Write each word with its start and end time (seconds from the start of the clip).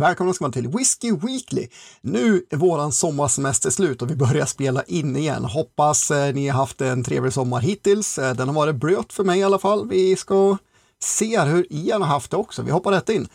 Välkomna 0.00 0.32
ska 0.32 0.44
man 0.44 0.52
till 0.52 0.68
Whiskey 0.68 1.12
Weekly. 1.12 1.66
Nu 2.00 2.42
är 2.50 2.56
våran 2.56 2.92
sommarsemester 2.92 3.70
slut 3.70 4.02
och 4.02 4.10
vi 4.10 4.16
börjar 4.16 4.46
spela 4.46 4.82
in 4.82 5.16
igen. 5.16 5.44
Hoppas 5.44 6.10
eh, 6.10 6.34
ni 6.34 6.48
har 6.48 6.58
haft 6.58 6.80
en 6.80 7.04
trevlig 7.04 7.32
sommar 7.32 7.60
hittills. 7.60 8.18
Eh, 8.18 8.34
den 8.34 8.48
har 8.48 8.54
varit 8.54 8.74
blöt 8.74 9.12
för 9.12 9.24
mig 9.24 9.40
i 9.40 9.42
alla 9.42 9.58
fall. 9.58 9.88
Vi 9.88 10.16
ska 10.16 10.56
se 11.02 11.40
hur 11.40 11.66
Ian 11.70 12.02
har 12.02 12.08
haft 12.08 12.30
det 12.30 12.36
också. 12.36 12.62
Vi 12.62 12.70
hoppar 12.70 12.92
rätt 12.92 13.08
in. 13.08 13.28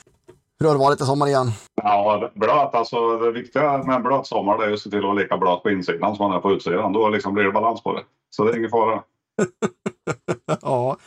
Hur 0.59 0.67
har 0.67 0.73
det 0.73 0.79
varit 0.79 1.01
i 1.01 1.05
sommar 1.05 1.27
igen? 1.27 1.51
Ja, 1.75 2.31
blöt. 2.35 2.75
Alltså, 2.75 3.17
det 3.17 3.31
viktiga 3.31 3.77
med 3.77 3.95
en 3.95 4.03
blöt 4.03 4.27
sommar 4.27 4.57
det 4.57 4.65
är 4.65 4.73
att 4.73 4.79
se 4.79 4.89
till 4.89 4.99
att 4.99 5.05
vara 5.05 5.13
lika 5.13 5.37
blöt 5.37 5.63
på 5.63 5.71
insidan 5.71 6.15
som 6.15 6.27
man 6.27 6.37
är 6.37 6.41
på 6.41 6.51
utsidan. 6.51 6.93
Då 6.93 7.09
liksom 7.09 7.33
blir 7.33 7.43
det 7.43 7.51
balans 7.51 7.83
på 7.83 7.93
det. 7.93 8.03
Så 8.29 8.43
det 8.43 8.51
är 8.51 8.57
ingen 8.57 8.69
fara. 8.69 9.03
ja, 10.61 10.97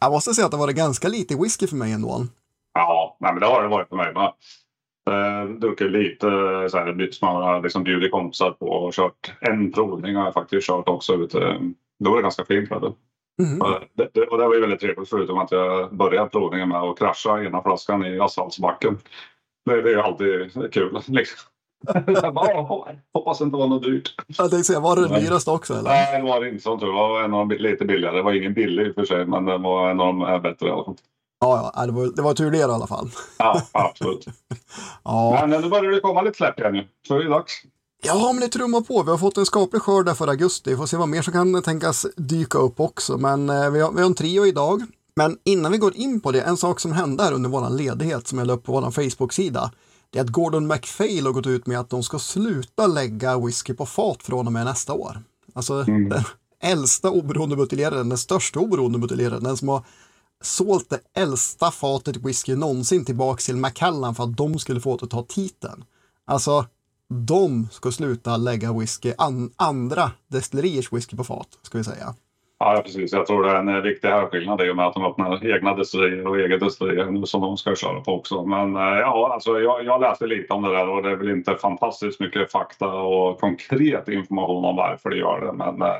jag 0.00 0.12
måste 0.12 0.34
säga 0.34 0.44
att 0.44 0.50
det 0.50 0.58
var 0.58 0.72
ganska 0.72 1.08
lite 1.08 1.36
whisky 1.36 1.66
för 1.66 1.76
mig 1.76 1.92
ändå. 1.92 2.26
Ja, 2.74 3.16
nej, 3.20 3.32
men 3.32 3.40
det 3.40 3.46
har 3.46 3.62
det 3.62 3.68
varit 3.68 3.88
för 3.88 3.96
mig 3.96 4.14
med. 4.14 4.32
Eh, 5.10 5.50
druckit 5.50 5.90
lite 5.90 6.26
så 6.70 6.78
här, 6.78 7.24
man 7.24 7.42
har 7.42 7.62
liksom 7.62 7.84
bjudit 7.84 8.12
kompisar 8.12 8.50
på 8.50 8.66
och 8.66 8.92
kört 8.92 9.32
en 9.40 9.72
provning 9.72 10.16
har 10.16 10.24
jag 10.24 10.34
faktiskt 10.34 10.66
kört 10.66 10.88
också. 10.88 11.14
Ute. 11.14 11.60
Då 12.04 12.10
var 12.10 12.16
det 12.16 12.22
ganska 12.22 12.44
fint 12.44 12.70
väder. 12.70 12.92
Mm. 13.42 13.60
Och, 13.60 13.80
det, 13.94 14.26
och 14.26 14.38
det 14.38 14.46
var 14.46 14.54
ju 14.54 14.60
väldigt 14.60 14.80
trevligt 14.80 15.08
förutom 15.08 15.38
att 15.38 15.52
jag 15.52 15.94
började 15.94 16.30
provningen 16.30 16.68
med 16.68 16.82
att 16.82 16.98
krascha 16.98 17.44
ena 17.44 17.62
flaskan 17.62 18.06
i 18.06 18.20
asfaltsbacken. 18.20 18.98
Det, 19.66 19.82
det 19.82 19.88
är 19.90 19.94
ju 19.94 20.00
alltid 20.00 20.72
kul. 20.72 21.00
Liksom. 21.08 21.48
hoppas 23.12 23.38
det 23.38 23.44
inte 23.44 23.56
var 23.56 23.66
något 23.66 23.82
dyrt. 23.82 24.14
Jag 24.26 24.50
tänkte 24.50 24.64
säga, 24.64 24.80
var 24.80 24.96
det 24.96 25.08
den 25.08 25.20
dyraste 25.20 25.50
också? 25.50 25.74
Eller? 25.74 25.90
Nej, 25.90 26.20
det 26.20 26.26
var 26.26 26.40
det 26.40 26.48
inte 26.48 26.62
som 26.62 26.80
tur 26.80 26.92
var. 26.92 27.22
en 27.22 27.34
av 27.34 27.48
de 27.48 27.56
lite 27.56 27.84
billigare. 27.84 28.16
Det 28.16 28.22
var 28.22 28.32
ingen 28.32 28.54
billig 28.54 28.86
i 28.86 28.90
och 28.90 28.94
för 28.94 29.04
sig, 29.04 29.26
men 29.26 29.44
det 29.44 29.58
var 29.58 29.90
en 29.90 30.00
av 30.00 30.06
de 30.06 30.42
bättre 30.42 30.68
i 30.68 30.70
alla 30.70 30.84
fall. 30.84 30.96
Ja, 31.44 31.72
ja 31.76 31.86
det, 31.86 31.92
var, 31.92 32.06
det 32.16 32.22
var 32.22 32.34
tur 32.34 32.50
det 32.50 32.58
i 32.58 32.62
alla 32.62 32.86
fall. 32.86 33.10
Ja, 33.38 33.62
absolut. 33.72 34.26
ja. 35.04 35.46
Men 35.46 35.60
nu 35.60 35.68
börjar 35.68 35.92
det 35.92 36.00
komma 36.00 36.22
lite 36.22 36.36
släpp 36.36 36.58
nu. 36.58 36.88
Så 37.08 37.14
är 37.14 37.24
det 37.24 37.28
dags. 37.28 37.52
Ja, 38.06 38.32
men 38.32 38.40
det 38.40 38.48
trummar 38.48 38.80
på. 38.80 39.02
Vi 39.02 39.10
har 39.10 39.18
fått 39.18 39.36
en 39.36 39.46
skaplig 39.46 39.82
skörd 39.82 40.06
där 40.06 40.14
för 40.14 40.28
augusti. 40.28 40.70
Vi 40.70 40.76
får 40.76 40.86
se 40.86 40.96
vad 40.96 41.08
mer 41.08 41.22
som 41.22 41.32
kan 41.32 41.62
tänkas 41.62 42.06
dyka 42.16 42.58
upp 42.58 42.80
också. 42.80 43.18
Men 43.18 43.50
eh, 43.50 43.70
vi, 43.70 43.80
har, 43.80 43.92
vi 43.92 44.00
har 44.00 44.06
en 44.06 44.14
trio 44.14 44.46
idag. 44.46 44.82
Men 45.16 45.38
innan 45.44 45.72
vi 45.72 45.78
går 45.78 45.96
in 45.96 46.20
på 46.20 46.32
det, 46.32 46.40
en 46.40 46.56
sak 46.56 46.80
som 46.80 46.92
hände 46.92 47.22
här 47.22 47.32
under 47.32 47.50
vår 47.50 47.70
ledighet 47.70 48.26
som 48.26 48.38
jag 48.38 48.46
la 48.46 48.52
upp 48.52 48.64
på 48.64 48.72
vår 48.72 48.90
Facebook-sida. 48.90 49.70
Det 50.10 50.18
är 50.18 50.22
att 50.22 50.30
Gordon 50.30 50.66
MacPhail 50.66 51.26
har 51.26 51.32
gått 51.32 51.46
ut 51.46 51.66
med 51.66 51.80
att 51.80 51.90
de 51.90 52.02
ska 52.02 52.18
sluta 52.18 52.86
lägga 52.86 53.38
whisky 53.38 53.74
på 53.74 53.86
fat 53.86 54.22
från 54.22 54.46
och 54.46 54.52
med 54.52 54.64
nästa 54.64 54.92
år. 54.92 55.22
Alltså 55.54 55.74
mm. 55.74 56.08
den 56.08 56.24
äldsta 56.62 57.10
oberoende 57.10 57.56
buteljeraren, 57.56 58.08
den 58.08 58.18
största 58.18 58.60
oberoende 58.60 58.98
buteljeraren, 58.98 59.44
den 59.44 59.56
som 59.56 59.68
har 59.68 59.84
sålt 60.42 60.90
det 60.90 61.20
äldsta 61.20 61.70
fatet 61.70 62.16
whisky 62.16 62.56
någonsin 62.56 63.04
tillbaka 63.04 63.40
till 63.40 63.56
Macallan 63.56 64.14
för 64.14 64.24
att 64.24 64.36
de 64.36 64.58
skulle 64.58 64.80
få 64.80 64.96
det 64.96 65.04
att 65.04 65.10
ta 65.10 65.22
titeln. 65.22 65.84
Alltså, 66.26 66.66
de 67.08 67.68
ska 67.70 67.90
sluta 67.92 68.36
lägga 68.36 68.72
whisky, 68.72 69.12
an, 69.18 69.50
andra 69.56 70.10
destilleriers 70.26 70.92
whisky 70.92 71.16
på 71.16 71.24
fat, 71.24 71.48
ska 71.62 71.78
vi 71.78 71.84
säga. 71.84 72.14
Ja, 72.58 72.80
precis. 72.84 73.12
Jag 73.12 73.26
tror 73.26 73.42
det 73.44 73.50
är 73.50 73.54
en 73.54 73.68
eh, 73.68 73.80
viktig 73.80 74.08
härskillnad 74.08 74.60
i 74.62 74.70
och 74.70 74.76
med 74.76 74.86
att 74.86 74.94
de 74.94 75.04
öppnar 75.04 75.46
egna 75.46 75.74
destillerier 75.74 76.26
och 76.26 76.38
eget 76.38 76.60
destilleri 76.60 77.26
som 77.26 77.40
de 77.40 77.56
ska 77.56 77.74
köra 77.74 78.00
på 78.00 78.12
också. 78.12 78.46
Men 78.46 78.76
eh, 78.76 78.82
ja, 78.82 79.30
alltså 79.32 79.60
jag, 79.60 79.84
jag 79.84 80.00
läste 80.00 80.26
lite 80.26 80.54
om 80.54 80.62
det 80.62 80.72
där 80.72 80.88
och 80.88 81.02
det 81.02 81.10
är 81.10 81.16
väl 81.16 81.30
inte 81.30 81.56
fantastiskt 81.56 82.20
mycket 82.20 82.52
fakta 82.52 82.88
och 82.88 83.40
konkret 83.40 84.08
information 84.08 84.64
om 84.64 84.76
varför 84.76 85.10
de 85.10 85.16
gör 85.16 85.40
det. 85.40 85.52
Men 85.52 85.82
eh, 85.82 85.96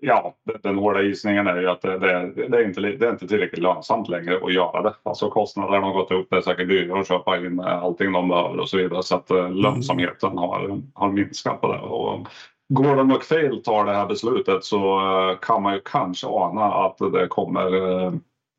Ja, 0.00 0.34
den 0.62 0.78
hårda 0.78 1.02
gissningen 1.02 1.46
är 1.46 1.60
ju 1.60 1.70
att 1.70 1.82
det, 1.82 1.98
det, 1.98 2.32
det, 2.48 2.56
är 2.56 2.64
inte, 2.64 2.80
det 2.80 3.06
är 3.06 3.10
inte 3.10 3.28
tillräckligt 3.28 3.62
lönsamt 3.62 4.08
längre 4.08 4.40
att 4.44 4.52
göra 4.54 4.82
det. 4.82 4.94
Alltså 5.02 5.30
kostnaderna 5.30 5.86
har 5.86 5.92
gått 5.92 6.10
upp, 6.10 6.26
det 6.30 6.36
är 6.36 6.40
säkert 6.40 6.68
dyrare 6.68 7.00
att 7.00 7.08
köpa 7.08 7.36
in 7.36 7.60
allting 7.60 8.12
de 8.12 8.28
behöver 8.28 8.60
och 8.60 8.68
så 8.68 8.76
vidare. 8.76 9.02
Så 9.02 9.16
att 9.16 9.30
mm. 9.30 9.52
lönsamheten 9.52 10.38
har, 10.38 10.80
har 10.94 11.08
minskat 11.12 11.60
på 11.60 11.72
det. 11.72 11.78
Och 11.78 12.28
Gordon 12.68 13.08
McPhail 13.08 13.62
tar 13.62 13.84
det 13.84 13.92
här 13.92 14.06
beslutet 14.06 14.64
så 14.64 15.00
eh, 15.00 15.38
kan 15.38 15.62
man 15.62 15.74
ju 15.74 15.80
kanske 15.84 16.26
ana 16.26 16.64
att 16.64 16.98
det 17.12 17.26
kommer, 17.28 17.74
eh, 17.74 18.12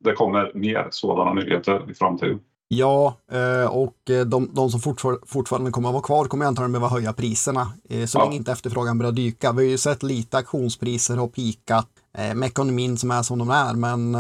det 0.03 0.13
kommer 0.13 0.51
mer 0.53 0.87
sådana 0.89 1.33
nyheter 1.33 1.91
i 1.91 1.93
framtiden. 1.93 2.39
Ja, 2.73 3.17
eh, 3.31 3.75
och 3.75 4.09
eh, 4.09 4.25
de, 4.25 4.49
de 4.53 4.69
som 4.69 4.79
fortfar 4.79 5.17
fortfarande 5.25 5.71
kommer 5.71 5.89
att 5.89 5.93
vara 5.93 6.03
kvar 6.03 6.25
kommer 6.25 6.45
antagligen 6.45 6.71
behöva 6.71 6.87
höja 6.87 7.13
priserna 7.13 7.61
eh, 7.89 8.05
så 8.05 8.17
ja. 8.17 8.23
länge 8.23 8.35
inte 8.35 8.51
efterfrågan 8.51 8.97
börjar 8.97 9.11
dyka. 9.11 9.51
Vi 9.51 9.65
har 9.65 9.71
ju 9.71 9.77
sett 9.77 10.03
lite 10.03 10.37
auktionspriser 10.37 11.17
har 11.17 11.27
pikat 11.27 11.87
med 12.35 12.43
ekonomin 12.43 12.97
som 12.97 13.11
är 13.11 13.21
som 13.21 13.39
de 13.39 13.49
är, 13.49 13.73
men 13.73 14.17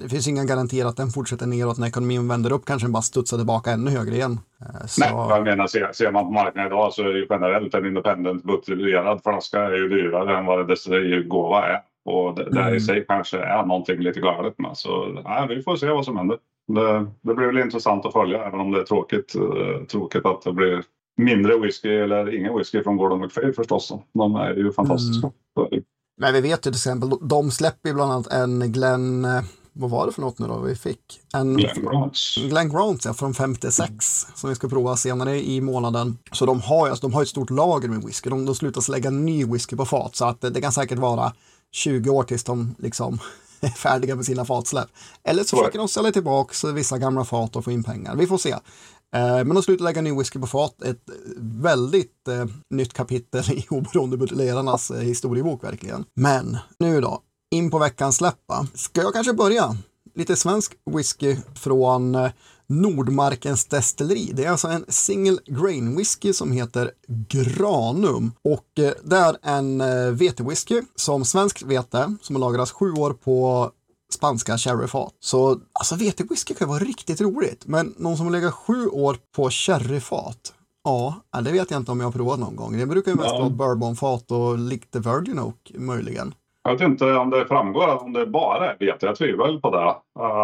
det 0.00 0.08
finns 0.08 0.28
inga 0.28 0.44
garantier 0.44 0.86
att 0.86 0.96
den 0.96 1.10
fortsätter 1.10 1.46
neråt 1.46 1.78
när 1.78 1.86
ekonomin 1.86 2.28
vänder 2.28 2.52
upp 2.52 2.64
kanske 2.64 2.86
den 2.86 2.92
bara 2.92 3.02
studsar 3.02 3.36
tillbaka 3.36 3.70
ännu 3.70 3.90
högre 3.90 4.14
igen. 4.14 4.40
Så... 4.86 5.00
Nej, 5.00 5.10
jag 5.12 5.44
menar, 5.44 5.66
ser, 5.66 5.92
ser 5.92 6.12
man 6.12 6.24
på 6.24 6.30
marknaden 6.30 6.72
idag 6.72 6.92
så 6.92 7.02
är 7.02 7.14
ju 7.14 7.26
generellt 7.30 7.74
en 7.74 7.86
independent 7.86 8.44
buteljerad 8.44 9.22
flaska 9.22 9.60
är 9.60 9.76
ju 9.76 9.88
dyrare 9.88 10.38
än 10.38 10.46
vad 10.46 10.60
en 10.60 10.66
destillerigåva 10.66 11.66
är. 11.66 11.80
Och 12.04 12.34
det, 12.34 12.60
mm. 12.60 12.74
i 12.74 12.80
sig 12.80 13.04
kanske 13.08 13.38
är 13.38 13.66
någonting 13.66 13.98
lite 13.98 14.20
galet 14.20 14.58
med. 14.58 14.76
Så 14.76 15.06
nej, 15.24 15.48
vi 15.48 15.62
får 15.62 15.76
se 15.76 15.88
vad 15.88 16.04
som 16.04 16.16
händer 16.16 16.38
det, 16.68 17.06
det 17.20 17.34
blir 17.34 17.46
väl 17.46 17.58
intressant 17.58 18.06
att 18.06 18.12
följa 18.12 18.44
även 18.44 18.60
om 18.60 18.72
det 18.72 18.80
är 18.80 18.84
tråkigt, 18.84 19.34
eh, 19.34 19.86
tråkigt 19.86 20.26
att 20.26 20.42
det 20.42 20.52
blir 20.52 20.84
mindre 21.16 21.58
whisky 21.58 21.88
eller 21.88 22.38
ingen 22.38 22.58
whisky 22.58 22.82
från 22.82 22.96
Gordon 22.96 23.20
McPhail 23.20 23.52
förstås. 23.52 23.92
De 24.14 24.34
är 24.34 24.54
ju 24.54 24.72
fantastiska. 24.72 25.30
Mm. 25.72 25.82
Men 26.20 26.34
vi 26.34 26.40
vet 26.40 26.66
ju 26.66 26.70
till 26.70 26.78
exempel, 26.78 27.10
de 27.22 27.50
släpper 27.50 27.88
ju 27.88 27.94
bland 27.94 28.12
annat 28.12 28.32
en 28.32 28.72
Glenn, 28.72 29.24
eh, 29.24 29.42
vad 29.72 29.90
var 29.90 30.06
det 30.06 30.12
för 30.12 30.20
något 30.20 30.38
nu 30.38 30.46
då 30.46 30.58
vi 30.58 30.74
fick? 30.74 31.20
En 31.34 31.56
Glenn 31.56 31.82
Grants. 31.82 32.36
Glenn 32.36 32.68
Grants 32.68 33.06
ja, 33.06 33.14
från 33.14 33.34
56 33.34 33.88
mm. 33.88 33.98
som 34.34 34.50
vi 34.50 34.56
ska 34.56 34.68
prova 34.68 34.96
senare 34.96 35.42
i 35.42 35.60
månaden. 35.60 36.18
Så 36.32 36.46
de 36.46 36.60
har, 36.60 36.88
alltså, 36.88 37.08
de 37.08 37.14
har 37.14 37.22
ett 37.22 37.28
stort 37.28 37.50
lager 37.50 37.88
med 37.88 38.04
whisky. 38.04 38.30
De, 38.30 38.46
de 38.46 38.54
slutar 38.54 38.90
lägga 38.90 39.10
ny 39.10 39.44
whisky 39.44 39.76
på 39.76 39.84
fat 39.84 40.16
så 40.16 40.24
att 40.24 40.40
det, 40.40 40.50
det 40.50 40.60
kan 40.60 40.72
säkert 40.72 40.98
vara 40.98 41.32
20 41.72 42.10
år 42.10 42.22
tills 42.22 42.44
de 42.44 42.74
liksom 42.78 43.18
färdiga 43.76 44.16
med 44.16 44.24
sina 44.24 44.44
fatsläpp. 44.44 44.88
Eller 45.24 45.44
så 45.44 45.56
försöker 45.56 45.78
de 45.78 45.88
sälja 45.88 46.12
tillbaka 46.12 46.72
vissa 46.72 46.98
gamla 46.98 47.24
fat 47.24 47.56
och 47.56 47.64
få 47.64 47.70
in 47.70 47.82
pengar. 47.82 48.16
Vi 48.16 48.26
får 48.26 48.38
se. 48.38 48.50
Eh, 49.14 49.36
men 49.44 49.48
de 49.48 49.62
slutar 49.62 49.84
lägga 49.84 50.02
ny 50.02 50.12
whisky 50.12 50.38
på 50.38 50.46
fat. 50.46 50.82
Ett 50.82 51.02
väldigt 51.38 52.28
eh, 52.28 52.44
nytt 52.70 52.92
kapitel 52.92 53.44
i 53.52 53.66
oberoende 53.70 54.16
buteljerarnas 54.16 54.90
eh, 54.90 55.00
historiebok 55.00 55.64
verkligen. 55.64 56.04
Men 56.14 56.58
nu 56.78 57.00
då, 57.00 57.20
in 57.50 57.70
på 57.70 57.78
veckans 57.78 58.16
släppa. 58.16 58.66
Ska 58.74 59.02
jag 59.02 59.12
kanske 59.12 59.32
börja? 59.32 59.76
Lite 60.14 60.36
svensk 60.36 60.72
whisky 60.90 61.36
från 61.54 62.14
eh, 62.14 62.30
Nordmarkens 62.80 63.64
destilleri. 63.64 64.30
Det 64.34 64.44
är 64.44 64.50
alltså 64.50 64.68
en 64.68 64.84
single 64.88 65.38
grain 65.46 65.96
whisky 65.96 66.32
som 66.32 66.52
heter 66.52 66.90
Granum 67.28 68.32
och 68.44 68.78
eh, 68.78 68.92
det 69.04 69.16
är 69.16 69.36
en 69.42 69.80
eh, 69.80 70.10
vetewhisky 70.10 70.82
som 70.96 71.24
svenskt 71.24 71.62
vete 71.62 72.16
som 72.22 72.36
har 72.36 72.40
lagrats 72.40 72.72
sju 72.72 72.92
år 72.92 73.12
på 73.12 73.70
spanska 74.14 74.58
sherryfat. 74.58 75.12
Så 75.20 75.60
alltså 75.72 75.96
vetewhisky 75.96 76.54
kan 76.54 76.66
ju 76.66 76.68
vara 76.68 76.84
riktigt 76.84 77.20
roligt, 77.20 77.66
men 77.66 77.94
någon 77.98 78.16
som 78.16 78.26
har 78.26 78.32
legat 78.32 78.54
sju 78.54 78.86
år 78.86 79.16
på 79.36 79.50
sherryfat 79.50 80.52
Ja, 80.84 81.14
det 81.44 81.52
vet 81.52 81.70
jag 81.70 81.80
inte 81.80 81.92
om 81.92 82.00
jag 82.00 82.06
har 82.06 82.12
provat 82.12 82.38
någon 82.38 82.56
gång. 82.56 82.78
Det 82.78 82.86
brukar 82.86 83.10
ju 83.12 83.16
mest 83.16 83.28
ja. 83.28 83.38
vara 83.38 83.50
bourbonfat 83.50 84.30
och 84.30 84.58
lite 84.58 85.00
Virgin 85.00 85.38
Oak 85.38 85.72
möjligen. 85.74 86.34
Jag 86.64 86.72
vet 86.72 86.80
inte 86.80 87.12
om 87.12 87.30
det 87.30 87.46
framgår 87.46 88.02
om 88.04 88.12
det 88.12 88.26
bara 88.26 88.72
är 88.72 88.76
vete. 88.78 89.06
Jag 89.06 89.16
tvivlar 89.16 89.60
på 89.60 89.70
det. 89.70 89.94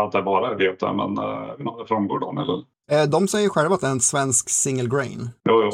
Att 0.05 0.13
det 0.13 0.23
bara 0.23 0.51
är 0.51 0.55
vete, 0.55 0.93
men 0.93 1.19
uh, 1.19 1.79
det 1.79 1.87
framgår 1.89 2.21
då 2.21 2.31
eller? 2.31 2.65
Eh, 3.03 3.09
de 3.09 3.29
säger 3.29 3.49
själva 3.49 3.75
att 3.75 3.81
det 3.81 3.87
är 3.87 3.91
en 3.91 4.01
svensk 4.01 4.51
single 4.51 4.89
grain. 4.89 5.31
Jo, 5.49 5.63
jo. 5.63 5.71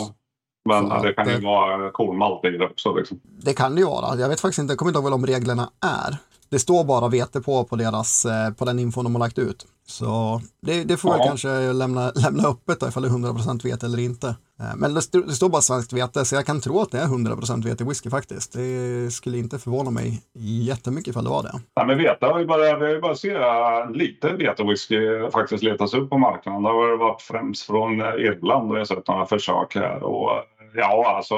Men 0.68 0.88
Så 0.88 1.02
det 1.02 1.12
kan 1.12 1.28
ju 1.28 1.38
det... 1.38 1.46
vara 1.46 1.90
kornmalt 1.90 2.44
i 2.44 2.50
det 2.50 2.64
också. 2.64 2.94
Liksom. 2.94 3.20
Det 3.24 3.54
kan 3.54 3.74
det 3.74 3.80
ju 3.80 3.86
vara. 3.86 4.16
Jag 4.16 4.28
vet 4.28 4.40
faktiskt 4.40 4.58
inte, 4.58 4.72
jag 4.72 4.78
kommer 4.78 4.90
inte 4.90 4.98
ihåg 4.98 5.10
vad 5.10 5.12
de 5.12 5.26
reglerna 5.26 5.70
är. 5.80 6.16
Det 6.48 6.58
står 6.58 6.84
bara 6.84 7.08
vete 7.08 7.40
på, 7.40 7.64
på, 7.64 7.76
deras, 7.76 8.24
eh, 8.24 8.50
på 8.50 8.64
den 8.64 8.78
infon 8.78 9.04
de 9.04 9.14
har 9.14 9.20
lagt 9.20 9.38
ut. 9.38 9.66
Så 9.86 10.40
det, 10.62 10.84
det 10.84 10.96
får 10.96 11.10
ja. 11.10 11.16
jag 11.16 11.26
kanske 11.26 11.72
lämna, 11.72 12.12
lämna 12.14 12.48
öppet 12.48 12.80
då, 12.80 12.88
ifall 12.88 13.02
det 13.02 13.08
är 13.08 13.12
100% 13.12 13.64
vete 13.64 13.86
eller 13.86 13.98
inte. 13.98 14.28
Eh, 14.60 14.76
men 14.76 14.94
det, 14.94 14.98
st 14.98 15.18
det, 15.18 15.32
står 15.32 15.48
bara 15.48 15.62
svenskt 15.62 15.92
vete, 15.92 16.24
så 16.24 16.34
jag 16.34 16.46
kan 16.46 16.60
tro 16.60 16.80
att 16.80 16.90
det 16.90 16.98
är 16.98 17.06
100% 17.06 17.64
vete 17.64 17.84
whisky 17.84 18.10
faktiskt. 18.10 18.52
Det 18.52 19.12
skulle 19.12 19.38
inte 19.38 19.58
förvåna 19.58 19.90
mig 19.90 20.22
jättemycket 20.68 21.08
ifall 21.08 21.24
det 21.24 21.30
var 21.30 21.42
det. 21.42 21.52
Ja, 21.74 21.84
men 21.84 21.98
vete 21.98 22.26
har 22.26 22.38
ju 22.38 22.46
bara, 22.46 22.76
vi 22.78 22.84
har 22.84 22.92
ju 22.92 23.00
bara 23.00 23.14
sett 23.14 23.96
lite 23.96 24.32
vete 24.32 24.64
whisky 24.64 25.30
faktiskt 25.32 25.62
letas 25.62 25.94
upp 25.94 26.10
på 26.10 26.18
marknaden. 26.18 26.62
Det 26.62 26.68
har 26.68 26.98
varit 26.98 27.22
främst 27.22 27.66
från 27.66 28.00
Irland 28.00 28.70
och 28.70 28.76
jag 28.76 28.80
har 28.80 28.84
sett 28.84 29.08
några 29.08 29.26
försök 29.26 29.74
här. 29.74 30.02
Och 30.02 30.30
Ja, 30.76 31.16
alltså, 31.16 31.34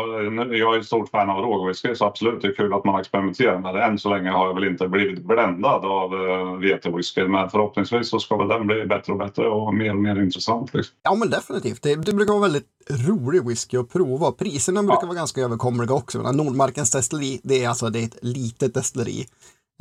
jag 0.55 0.75
är 0.75 0.81
ett 0.81 0.87
stort 0.87 1.11
fan 1.11 1.31
av 1.31 1.38
rågwhisky 1.38 1.94
så 1.94 2.05
absolut 2.05 2.43
det 2.43 2.49
är 2.49 2.55
kul 2.55 2.75
att 2.75 2.85
man 2.85 3.00
experimenterar 3.00 3.59
med 3.59 3.75
det. 3.75 3.85
Än 3.85 3.99
så 3.99 4.11
länge 4.11 4.31
har 4.31 4.47
jag 4.47 4.55
väl 4.55 4.65
inte 4.65 4.88
blivit 4.88 5.25
bländad 5.25 5.85
av 5.85 6.15
uh, 6.15 6.56
vetewhisky 6.59 7.29
men 7.29 7.50
förhoppningsvis 7.50 8.11
så 8.11 8.19
ska 8.19 8.37
väl 8.37 8.49
den 8.49 8.67
bli 8.67 8.87
bättre 8.87 9.12
och 9.12 9.19
bättre 9.19 9.49
och 9.49 9.75
mer 9.75 9.91
och 9.91 9.97
mer 9.97 10.23
intressant. 10.23 10.75
Liksom. 10.75 10.97
Ja 11.03 11.15
men 11.15 11.31
definitivt. 11.31 11.83
Det, 11.83 11.94
det 11.94 12.12
brukar 12.12 12.33
vara 12.33 12.43
väldigt 12.43 12.67
rolig 13.09 13.49
whisky 13.49 13.77
att 13.77 13.93
prova. 13.93 14.33
Priserna 14.33 14.83
brukar 14.83 15.03
ja. 15.03 15.06
vara 15.06 15.17
ganska 15.17 15.41
överkomliga 15.41 15.94
också. 15.94 16.32
Nordmarkens 16.32 16.91
destilleri, 16.91 17.41
det 17.44 17.65
är 17.65 17.69
alltså 17.69 17.91
det 17.91 17.99
är 17.99 18.05
ett 18.05 18.19
litet 18.23 18.75
destilleri. 18.75 19.27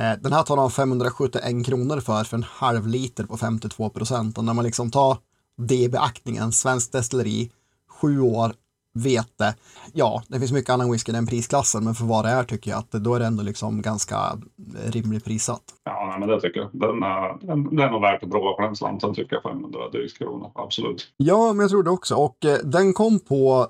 Eh, 0.02 0.22
den 0.22 0.34
här 0.34 0.44
tar 0.44 0.56
de 0.56 0.72
571 0.72 1.66
kronor 1.66 2.00
för, 2.00 2.24
för 2.24 2.38
en 2.38 2.46
halv 2.50 2.88
liter 2.88 3.24
på 3.24 3.38
52 3.38 3.90
procent. 3.90 4.38
Och 4.38 4.44
när 4.44 4.54
man 4.54 4.66
liksom 4.66 4.92
tar 4.92 5.18
det 5.58 5.76
i 5.76 5.90
beaktningen. 5.90 6.52
Svenskt 6.52 6.92
destilleri, 6.92 7.52
sju 8.02 8.20
år, 8.20 8.54
vete. 8.96 9.56
Ja, 9.94 10.24
det 10.28 10.40
finns 10.40 10.52
mycket 10.52 10.70
annan 10.70 10.92
whisky 10.92 11.12
i 11.12 11.16
den 11.16 11.28
prisklassen, 11.28 11.84
men 11.84 11.96
för 11.96 12.06
vad 12.06 12.26
det 12.26 12.32
är 12.32 12.44
tycker 12.44 12.72
jag 12.72 12.78
att 12.78 12.92
då 12.92 13.16
är 13.16 13.20
det 13.20 13.26
ändå 13.26 13.44
liksom 13.44 13.82
ganska 13.82 14.18
rimligt 14.86 15.26
prissatt. 15.26 15.64
Ja, 15.84 16.08
nej, 16.10 16.20
men 16.20 16.30
det 16.30 16.42
tycker 16.42 16.60
jag. 16.60 16.70
Den 16.74 17.04
är, 17.04 17.48
den, 17.48 17.76
den 17.76 17.94
är 17.94 18.00
värt 18.00 18.24
att 18.24 18.32
prova 18.32 18.54
på 18.54 18.62
den 18.62 18.76
slanten 18.76 19.16
tycker 19.16 19.36
jag, 19.36 19.44
500 19.44 19.80
drygt 19.92 20.18
kronor. 20.18 20.52
Absolut. 20.56 21.08
Ja, 21.18 21.54
men 21.54 21.60
jag 21.60 21.70
tror 21.70 21.84
det 21.84 21.90
också. 21.90 22.16
Och 22.16 22.46
eh, 22.46 22.58
den 22.64 22.94
kom 22.94 23.20
på 23.20 23.68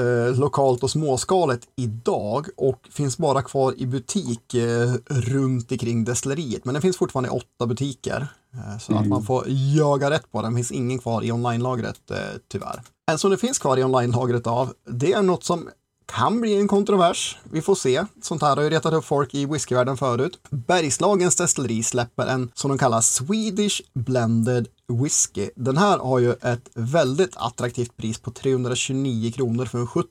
eh, 0.00 0.40
lokalt 0.40 0.82
och 0.82 0.90
småskaligt 0.90 1.68
idag 1.76 2.46
och 2.56 2.88
finns 2.90 3.18
bara 3.18 3.42
kvar 3.42 3.74
i 3.76 3.86
butik 3.86 4.54
eh, 4.54 4.92
runt 5.08 5.72
omkring 5.72 6.04
destilleriet. 6.04 6.64
Men 6.64 6.74
den 6.74 6.82
finns 6.82 6.96
fortfarande 6.96 7.28
i 7.28 7.32
åtta 7.32 7.66
butiker. 7.66 8.26
Eh, 8.54 8.78
så 8.78 8.92
mm. 8.92 9.02
att 9.02 9.08
man 9.08 9.22
får 9.22 9.44
jaga 9.76 10.10
rätt 10.10 10.32
på 10.32 10.42
den. 10.42 10.52
Det 10.52 10.56
finns 10.56 10.72
ingen 10.72 10.98
kvar 10.98 11.22
i 11.24 11.32
online-lagret 11.32 12.10
eh, 12.10 12.16
tyvärr. 12.48 12.80
En 13.10 13.18
som 13.18 13.30
det 13.30 13.38
finns 13.38 13.58
kvar 13.58 13.76
i 13.76 13.84
online-lagret 13.84 14.46
av, 14.46 14.72
det 14.84 15.12
är 15.12 15.22
något 15.22 15.44
som 15.44 15.68
kan 16.06 16.40
bli 16.40 16.56
en 16.56 16.68
kontrovers. 16.68 17.38
Vi 17.44 17.62
får 17.62 17.74
se. 17.74 18.04
Sånt 18.22 18.42
här 18.42 18.56
har 18.56 18.62
ju 18.62 18.70
retat 18.70 18.94
upp 18.94 19.04
folk 19.04 19.34
i 19.34 19.46
whiskyvärlden 19.46 19.96
förut. 19.96 20.38
Bergslagens 20.50 21.36
destilleri 21.36 21.82
släpper 21.82 22.26
en 22.26 22.50
som 22.54 22.68
de 22.68 22.78
kallar 22.78 23.00
Swedish 23.00 23.82
Blended 23.94 24.68
Whisky. 24.88 25.50
Den 25.56 25.76
här 25.76 25.98
har 25.98 26.18
ju 26.18 26.32
ett 26.32 26.68
väldigt 26.74 27.36
attraktivt 27.36 27.96
pris 27.96 28.18
på 28.18 28.30
329 28.30 29.32
kronor 29.32 29.64
för 29.64 29.78
en 29.78 29.86
70 29.86 30.08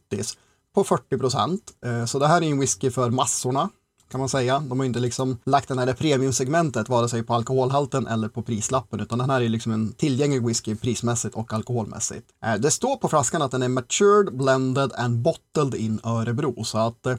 på 0.76 0.84
40 0.84 1.18
procent. 1.18 1.72
Eh, 1.86 2.06
så 2.06 2.20
det 2.20 2.28
här 2.28 2.42
är 2.42 2.52
en 2.52 2.60
whisky 2.60 2.92
för 2.92 3.10
massorna 3.10 3.70
kan 4.12 4.20
man 4.20 4.30
säga. 4.30 4.60
De 4.60 4.80
har 4.80 4.86
inte 4.86 5.00
liksom 5.00 5.38
lagt 5.46 5.68
den 5.68 5.80
här 5.80 5.94
premiumsegmentet 5.94 6.90
vare 6.90 7.10
sig 7.10 7.24
på 7.24 7.34
alkoholhalten 7.34 8.08
eller 8.08 8.28
på 8.28 8.42
prislappen 8.42 9.00
utan 9.00 9.20
den 9.20 9.30
här 9.30 9.42
är 9.42 9.50
liksom 9.50 9.72
en 9.72 9.94
tillgänglig 9.94 10.46
whisky 10.46 10.76
prismässigt 10.76 11.36
och 11.36 11.54
alkoholmässigt. 11.54 12.28
Eh, 12.46 12.56
det 12.56 12.72
står 12.72 12.96
på 12.96 13.08
flaskan 13.08 13.42
att 13.42 13.52
den 13.52 13.64
är 13.64 13.68
matured, 13.68 14.38
blended 14.38 14.92
and 14.94 15.22
bottled 15.22 15.76
in 15.76 16.00
Örebro 16.04 16.64
så 16.64 16.78
att 16.78 17.06
eh, 17.06 17.16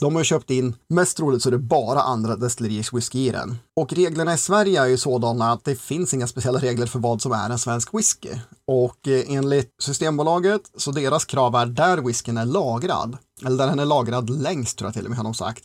de 0.00 0.16
har 0.16 0.24
köpt 0.24 0.50
in, 0.50 0.74
mest 0.88 1.16
troligt 1.16 1.42
så 1.42 1.48
är 1.48 1.50
det 1.50 1.58
bara 1.58 2.00
andra 2.00 2.36
destilleriers 2.36 2.92
whisky 2.92 3.18
i 3.18 3.30
den. 3.30 3.56
Och 3.76 3.92
reglerna 3.92 4.34
i 4.34 4.38
Sverige 4.38 4.82
är 4.82 4.86
ju 4.86 4.96
sådana 4.96 5.52
att 5.52 5.64
det 5.64 5.80
finns 5.80 6.14
inga 6.14 6.26
speciella 6.26 6.58
regler 6.58 6.86
för 6.86 6.98
vad 6.98 7.22
som 7.22 7.32
är 7.32 7.50
en 7.50 7.58
svensk 7.58 7.94
whisky. 7.94 8.28
Och 8.66 9.08
eh, 9.08 9.24
enligt 9.28 9.70
Systembolaget, 9.82 10.60
så 10.76 10.90
deras 10.90 11.24
krav 11.24 11.54
är 11.54 11.66
där 11.66 11.98
whiskyn 11.98 12.36
är 12.36 12.44
lagrad, 12.44 13.18
eller 13.44 13.58
där 13.58 13.66
den 13.66 13.78
är 13.78 13.84
lagrad 13.84 14.30
längst 14.30 14.78
tror 14.78 14.86
jag 14.86 14.94
till 14.94 15.04
och 15.04 15.10
med 15.10 15.18
har 15.18 15.24
de 15.24 15.34
sagt, 15.34 15.64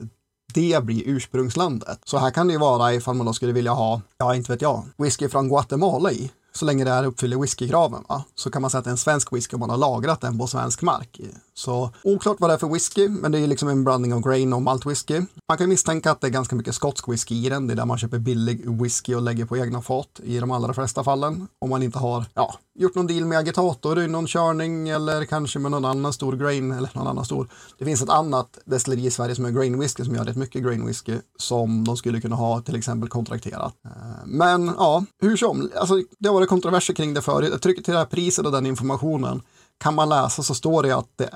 det 0.54 0.84
blir 0.84 1.04
ursprungslandet. 1.06 2.00
Så 2.06 2.18
här 2.18 2.32
kan 2.32 2.48
det 2.48 2.54
ju 2.54 2.60
vara 2.60 2.94
ifall 2.94 3.16
man 3.16 3.26
då 3.26 3.34
skulle 3.34 3.54
vilja 3.54 3.72
ha, 3.72 4.02
ja 4.18 4.36
inte 4.36 4.52
vet 4.52 4.62
jag, 4.62 4.84
whisky 4.98 5.30
från 5.30 5.50
Guatemala 5.50 6.12
i 6.12 6.32
så 6.52 6.66
länge 6.66 6.84
det 6.84 6.92
här 6.92 7.06
uppfyller 7.06 7.38
whiskykraven, 7.38 8.04
va? 8.10 8.24
så 8.36 8.52
kan 8.52 8.62
man 8.62 8.72
säga 8.72 8.80
att 8.80 8.86
det 8.86 8.90
är 8.90 8.92
en 8.92 8.98
svensk 8.98 9.34
whisky 9.34 9.56
om 9.56 9.60
man 9.60 9.70
har 9.70 9.78
lagrat 9.78 10.22
den 10.22 10.38
på 10.38 10.48
svensk 10.48 10.82
mark. 10.82 11.20
Så 11.60 11.92
oklart 12.04 12.40
vad 12.40 12.50
det 12.50 12.54
är 12.54 12.58
för 12.58 12.68
whisky, 12.68 13.10
men 13.10 13.32
det 13.32 13.40
är 13.40 13.48
liksom 13.48 13.70
en 13.70 13.84
blandning 13.84 14.14
av 14.14 14.22
grain 14.22 14.54
och 14.54 14.62
maltwhisky. 14.62 15.22
Man 15.48 15.58
kan 15.58 15.70
misstänka 15.70 16.12
att 16.12 16.22
det 16.22 16.28
är 16.28 16.32
ganska 16.32 16.56
mycket 16.56 16.76
skotsk 16.76 17.08
whisky 17.08 17.36
i 17.36 17.50
den. 17.50 17.68
Det 17.68 17.74
är 17.74 17.76
där 17.76 17.86
man 17.86 17.98
köper 17.98 18.20
billig 18.20 18.82
whisky 18.82 19.16
och 19.16 19.22
lägger 19.22 19.46
på 19.46 19.58
egna 19.58 19.82
fat 19.82 20.20
i 20.24 20.40
de 20.40 20.52
allra 20.52 20.74
flesta 20.74 21.04
fallen. 21.04 21.48
Om 21.62 21.70
man 21.70 21.84
inte 21.84 22.00
har 22.00 22.26
ja, 22.34 22.56
gjort 22.80 22.96
någon 22.96 23.08
deal 23.08 23.26
med 23.26 23.38
agitator 23.38 24.00
i 24.00 24.08
någon 24.08 24.28
körning 24.28 24.90
eller 24.90 25.26
kanske 25.26 25.60
med 25.60 25.72
någon 25.72 25.86
annan 25.86 26.14
stor 26.14 26.36
grain 26.36 26.72
eller 26.72 26.90
någon 26.94 27.08
annan 27.08 27.26
stor. 27.26 27.50
Det 27.78 27.86
finns 27.86 28.02
ett 28.02 28.10
annat 28.10 28.60
destilleri 28.66 29.06
i 29.06 29.12
Sverige 29.12 29.36
som 29.36 29.46
är 29.46 29.52
grain 29.52 29.80
whisky 29.80 30.06
som 30.06 30.16
gör 30.16 30.24
rätt 30.24 30.36
mycket 30.36 30.64
grain 30.64 30.86
whisky 30.86 31.18
som 31.38 31.86
de 31.86 31.98
skulle 31.98 32.22
kunna 32.22 32.36
ha 32.36 32.62
till 32.62 32.76
exempel 32.76 33.10
kontrakterat. 33.10 33.74
Eh, 33.86 33.92
men 34.26 34.66
ja, 34.78 35.06
hur 35.22 35.38
som, 35.38 35.72
alltså, 35.76 35.96
det 36.20 36.28
har 36.28 36.34
varit 36.34 36.50
kontroverser 36.50 36.94
kring 36.94 37.14
det 37.14 37.22
förut. 37.22 37.50
Jag 37.52 37.62
trycker 37.62 37.84
till 37.84 37.94
det 37.94 38.00
här 38.00 38.06
priset 38.06 38.46
och 38.46 38.52
den 38.52 38.66
informationen 38.66 39.42
kan 39.80 39.96
man 39.96 40.10
läsa 40.10 40.44
så 40.44 40.56
står 40.56 40.84
det 40.84 40.96
att 40.96 41.18
det, 41.18 41.30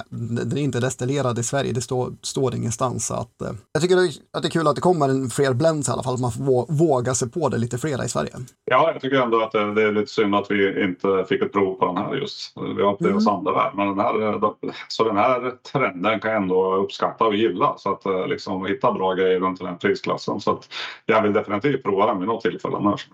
det 0.45 0.59
är 0.59 0.63
inte 0.63 0.79
destillerad 0.79 1.39
i 1.39 1.43
Sverige. 1.43 1.73
Det 1.73 1.81
står, 1.81 2.11
står 2.21 2.55
ingenstans. 2.55 3.11
Att, 3.11 3.41
eh, 3.41 3.51
jag 3.71 3.81
tycker 3.81 3.97
att 4.33 4.41
det 4.41 4.47
är 4.47 4.51
kul 4.51 4.67
att 4.67 4.75
det 4.75 4.81
kommer 4.81 5.09
en 5.09 5.29
fler 5.29 5.53
blends 5.53 5.89
i 5.89 5.91
alla 5.91 6.03
fall. 6.03 6.13
Att 6.13 6.19
man 6.19 6.31
får 6.31 6.73
våga 6.73 7.13
sig 7.13 7.29
på 7.29 7.49
det 7.49 7.57
lite 7.57 7.77
flera 7.77 8.05
i 8.05 8.09
Sverige. 8.09 8.31
Ja, 8.65 8.91
jag 8.93 9.01
tycker 9.01 9.21
ändå 9.21 9.41
att 9.41 9.51
det, 9.51 9.73
det 9.73 9.83
är 9.83 9.91
lite 9.91 10.11
synd 10.11 10.35
att 10.35 10.51
vi 10.51 10.83
inte 10.83 11.25
fick 11.29 11.41
ett 11.41 11.53
prov 11.53 11.75
på 11.75 11.85
den 11.85 11.97
här 11.97 12.15
just. 12.15 12.53
Vi 12.75 12.83
har 12.83 12.93
upplevt 12.93 13.11
mm. 13.11 13.27
andra 13.27 13.51
värld. 13.51 13.71
Men 13.75 13.87
den 13.87 13.99
här, 13.99 14.41
så 14.87 15.03
den 15.03 15.17
här 15.17 15.51
trenden 15.71 16.19
kan 16.19 16.31
jag 16.31 16.41
ändå 16.41 16.75
uppskatta 16.75 17.25
och 17.25 17.35
gilla. 17.35 17.73
Så 17.77 17.91
att 17.91 18.05
eh, 18.05 18.27
liksom 18.27 18.65
hitta 18.65 18.91
bra 18.91 19.13
grejer 19.13 19.39
runt 19.39 19.59
den 19.59 19.77
prisklassen. 19.77 20.39
Så 20.39 20.51
att 20.51 20.69
jag 21.05 21.21
vill 21.21 21.33
definitivt 21.33 21.83
prova 21.83 22.05
den 22.05 22.19
vid 22.19 22.27
något 22.27 22.43
tillfälle 22.43 22.77
annars. 22.77 23.07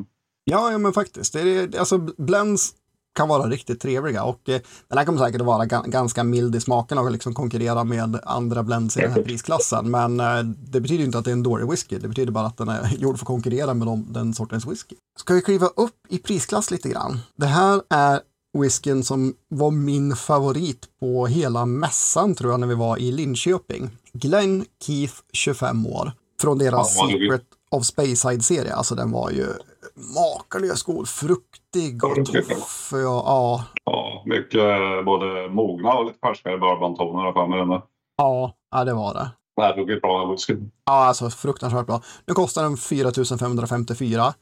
Ja, 0.44 0.72
ja 0.72 0.78
men 0.78 0.94
faktiskt. 0.94 1.34
Det 1.34 1.42
är, 1.42 1.80
alltså, 1.80 1.98
blends 1.98 2.74
kan 3.20 3.28
vara 3.28 3.50
riktigt 3.50 3.82
trevliga 3.82 4.24
och 4.24 4.50
eh, 4.50 4.62
den 4.88 4.98
här 4.98 5.06
kommer 5.06 5.20
säkert 5.20 5.42
att 5.42 5.48
vara 5.48 5.66
ganska 5.66 6.24
mild 6.24 6.56
i 6.56 6.60
smaken 6.60 6.98
och 6.98 7.12
liksom 7.12 7.34
konkurrera 7.34 7.84
med 7.84 8.20
andra 8.24 8.64
blends 8.64 8.98
i 8.98 9.02
den 9.02 9.12
här 9.12 9.22
prisklassen. 9.22 9.92
Men 9.92 10.20
eh, 10.20 10.44
det 10.44 10.82
betyder 10.82 11.04
inte 11.04 11.18
att 11.18 11.26
det 11.26 11.32
är 11.32 11.34
en 11.34 11.44
dålig 11.44 11.70
whisky. 11.70 11.98
Det 11.98 12.08
betyder 12.08 12.32
bara 12.32 12.48
att 12.48 12.58
den 12.58 12.70
är 12.70 12.96
gjord 12.98 13.18
för 13.18 13.24
att 13.24 13.28
konkurrera 13.28 13.74
med 13.74 13.88
dem, 13.88 14.08
den 14.10 14.34
sortens 14.34 14.68
whisky. 14.68 14.96
Ska 15.20 15.34
vi 15.34 15.42
kliva 15.42 15.68
upp 15.68 15.96
i 16.10 16.18
prisklass 16.18 16.72
lite 16.72 16.90
grann? 16.90 17.20
Det 17.36 17.46
här 17.46 17.82
är 17.90 18.20
whiskyn 18.58 19.04
som 19.04 19.34
var 19.50 19.72
min 19.72 20.16
favorit 20.16 20.86
på 21.00 21.28
hela 21.28 21.66
mässan 21.66 22.36
tror 22.36 22.52
jag 22.52 22.60
när 22.60 22.68
vi 22.68 22.76
var 22.76 22.98
i 22.98 23.12
Linköping. 23.12 23.90
Glenn 24.14 24.66
Keith, 24.86 25.16
25 25.34 25.88
år, 25.88 26.12
från 26.42 26.58
deras 26.58 26.94
Secret 26.94 27.44
of 27.72 27.86
Speyside-serie. 27.86 28.74
Alltså 28.74 28.96
den 28.96 29.12
var 29.12 29.32
ju 29.32 29.48
makalös 29.96 30.84
god, 30.84 31.08
fruktig 31.08 31.59
och 32.04 32.26
tuff. 32.26 32.90
Ja, 32.92 32.98
ja. 33.00 33.66
ja, 33.84 34.24
mycket 34.26 34.62
både 35.06 35.50
mogna 35.50 35.94
och 35.94 36.06
lite 36.06 36.20
färskare 36.20 36.58
bourbontoner 36.58 37.34
för 37.34 37.48
mig. 37.48 37.82
Ja, 38.18 38.54
ja, 38.72 38.84
det 38.84 38.94
var 38.94 39.14
det. 39.14 39.30
Det 39.56 39.62
här 39.62 39.74
tog 39.74 40.02
bra 40.02 40.32
whisky. 40.32 40.58
Ja, 40.86 40.94
alltså 40.94 41.30
fruktansvärt 41.30 41.86
bra. 41.86 42.02
Nu 42.28 42.34
kostar 42.34 42.64
den 42.64 42.78
4 42.78 43.38
554 43.40 44.34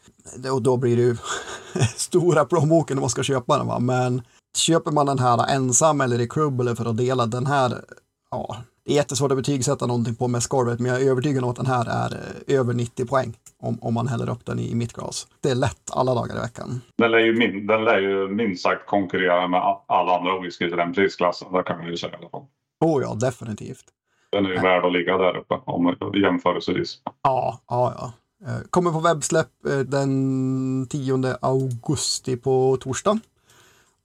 och 0.53 0.61
då 0.61 0.77
blir 0.77 0.95
det 0.95 1.01
ju 1.01 1.17
stora 1.95 2.45
plånboken 2.45 2.97
om 2.97 3.01
man 3.01 3.09
ska 3.09 3.23
köpa 3.23 3.57
den. 3.57 3.67
Va? 3.67 3.79
Men 3.79 4.21
köper 4.57 4.91
man 4.91 5.05
den 5.05 5.19
här 5.19 5.55
ensam 5.55 6.01
eller 6.01 6.21
i 6.21 6.27
klubb 6.27 6.61
eller 6.61 6.75
för 6.75 6.85
att 6.85 6.97
dela 6.97 7.25
den 7.25 7.45
här, 7.45 7.81
ja, 8.31 8.57
det 8.87 8.93
är 8.93 8.95
jättesvårt 8.95 9.31
att 9.31 9.37
betygsätta 9.37 9.85
någonting 9.85 10.15
på 10.15 10.27
med 10.27 10.43
skorvet, 10.43 10.79
men 10.79 10.91
jag 10.91 11.01
är 11.01 11.11
övertygad 11.11 11.43
om 11.43 11.49
att 11.49 11.55
den 11.55 11.65
här 11.65 11.85
är 11.85 12.11
eh, 12.47 12.59
över 12.59 12.73
90 12.73 13.05
poäng 13.05 13.33
om, 13.59 13.77
om 13.81 13.93
man 13.93 14.07
häller 14.07 14.29
upp 14.29 14.45
den 14.45 14.59
i, 14.59 14.71
i 14.71 14.75
mitt 14.75 14.93
glas. 14.93 15.27
Det 15.41 15.49
är 15.49 15.55
lätt 15.55 15.91
alla 15.91 16.13
dagar 16.13 16.35
i 16.35 16.39
veckan. 16.39 16.81
Den 16.97 17.11
lär 17.11 17.19
ju, 17.19 17.33
min, 17.33 17.67
den 17.67 17.83
lär 17.83 17.99
ju 17.99 18.27
minst 18.27 18.63
sagt 18.63 18.85
konkurrera 18.85 19.47
med 19.47 19.61
alla 19.87 20.17
andra 20.17 20.39
whisky 20.39 20.65
i 20.65 20.69
den 20.69 20.93
prisklassen. 20.93 21.53
Det 21.53 21.63
kan 21.63 21.77
man 21.77 21.87
ju 21.87 21.97
säga 21.97 22.13
i 22.13 22.15
alla 22.15 22.29
fall. 22.29 22.45
Oh 22.85 23.01
ja, 23.03 23.13
definitivt. 23.13 23.85
Den 24.31 24.45
är 24.45 24.49
ju 24.49 24.59
värd 24.59 24.85
att 24.85 24.93
ligga 24.93 25.17
där 25.17 25.37
uppe 25.37 25.53
om 25.65 25.95
jämförelsevis. 26.15 26.97
Ja, 27.23 27.59
ja, 27.67 27.93
ja. 27.97 28.13
Eh, 28.47 28.61
kommer 28.69 28.91
på 28.91 28.99
webbsläpp 28.99 29.65
eh, 29.69 29.79
den 29.79 30.87
10 30.89 31.37
augusti 31.41 32.37
på 32.37 32.77
torsdag 32.81 33.19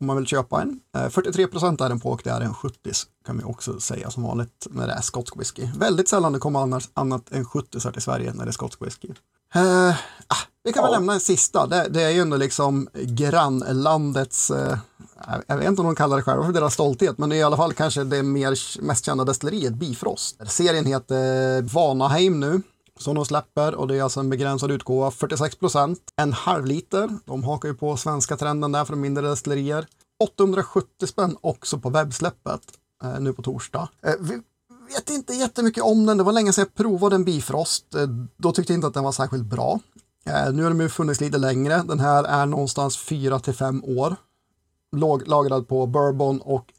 om 0.03 0.07
man 0.07 0.17
vill 0.17 0.27
köpa 0.27 0.63
en. 0.63 0.81
43 1.11 1.43
eh, 1.43 1.49
procent 1.49 1.81
är 1.81 1.89
den 1.89 2.01
på 2.01 2.11
och 2.11 2.21
det 2.25 2.31
är 2.31 2.41
en 2.41 2.55
70 2.55 2.93
kan 3.27 3.39
vi 3.39 3.45
också 3.45 3.81
säga 3.81 4.11
som 4.11 4.23
vanligt 4.23 4.67
när 4.71 4.87
det 4.87 4.93
är 4.93 5.01
skotsk 5.01 5.37
whisky. 5.37 5.69
Väldigt 5.77 6.09
sällan 6.09 6.33
det 6.33 6.39
kommer 6.39 6.61
annars, 6.61 6.89
annat 6.95 7.33
än 7.33 7.45
70 7.45 7.79
här 7.85 7.93
till 7.93 8.03
Sverige 8.03 8.33
när 8.35 8.45
det 8.45 8.51
är 8.51 8.53
skotsk 8.53 8.83
whisky. 8.83 9.09
Uh, 9.57 9.91
ah, 10.27 10.37
vi 10.65 10.73
kan 10.73 10.81
ja. 10.81 10.83
väl 10.83 10.93
lämna 10.93 11.13
en 11.13 11.21
sista. 11.21 11.67
Det, 11.67 11.89
det, 11.91 12.03
är 12.03 12.11
ju 12.11 12.21
ändå 12.21 12.37
liksom 12.37 12.89
grannlandets, 12.95 14.51
uh, 14.51 14.79
jag 15.47 15.57
vet 15.57 15.69
inte 15.69 15.81
om 15.81 15.87
de 15.87 15.95
kallar 15.95 16.17
det 16.17 16.23
själva 16.23 16.45
för 16.45 16.53
deras 16.53 16.75
stolthet, 16.75 17.19
men 17.19 17.29
det 17.29 17.37
är 17.37 17.41
i 17.41 17.43
alla 17.43 17.57
fall 17.57 17.73
kanske 17.73 18.05
det 18.05 18.23
mer, 18.23 18.83
mest 18.83 19.05
kända 19.05 19.25
destilleriet 19.25 19.75
Bifrost. 19.75 20.51
Serien 20.51 20.87
heter 20.87 21.63
Vanaheim 21.63 22.41
nu 22.41 22.63
som 23.03 23.15
de 23.15 23.25
släpper 23.25 23.75
och 23.75 23.89
det 23.89 23.97
är 23.97 24.03
alltså 24.03 24.21
en 24.21 24.31
begränsad 24.31 24.71
utgåva, 24.71 25.11
46 25.11 25.57
procent. 25.57 26.01
En 26.17 26.33
halv 26.33 26.67
liter, 26.67 27.19
de 27.25 27.45
hakar 27.45 27.69
ju 27.69 27.75
på 27.75 27.97
svenska 27.97 28.37
trenden 28.37 28.73
där 28.73 28.85
för 28.85 28.97
mindre 28.97 29.29
destillerier. 29.29 29.87
870 30.25 31.07
spänn 31.07 31.37
också 31.41 31.79
på 31.79 31.91
webbsläppet 31.91 32.61
eh, 33.05 33.21
nu 33.21 33.33
på 33.33 33.43
torsdag. 33.43 33.89
Eh, 34.03 34.15
vi 34.21 34.41
vet 34.95 35.11
inte 35.11 35.35
jättemycket 35.35 35.83
om 35.83 36.07
den, 36.07 36.17
det 36.19 36.25
var 36.25 36.33
länge 36.33 36.53
sedan 36.53 36.63
jag 36.63 36.75
provade 36.75 37.17
en 37.17 37.25
Bifrost. 37.25 37.95
Eh, 37.95 38.07
då 38.37 38.53
tyckte 38.53 38.73
jag 38.73 38.77
inte 38.77 38.87
att 38.87 38.95
den 38.95 39.05
var 39.05 39.13
särskilt 39.13 39.45
bra. 39.45 39.81
Eh, 40.27 40.53
nu 40.53 40.63
har 40.63 40.71
den 40.71 40.81
ju 40.81 40.89
funnits 40.89 41.21
lite 41.21 41.39
längre, 41.39 41.83
den 41.83 42.01
här 42.01 42.25
är 42.25 42.47
någonstans 42.47 42.97
4 42.97 43.41
till 43.41 43.55
5 43.55 43.85
år. 43.85 44.17
Låg, 44.97 45.29
lagrad 45.29 45.69
på 45.69 45.87
bourbon 45.87 46.41
och 46.41 46.73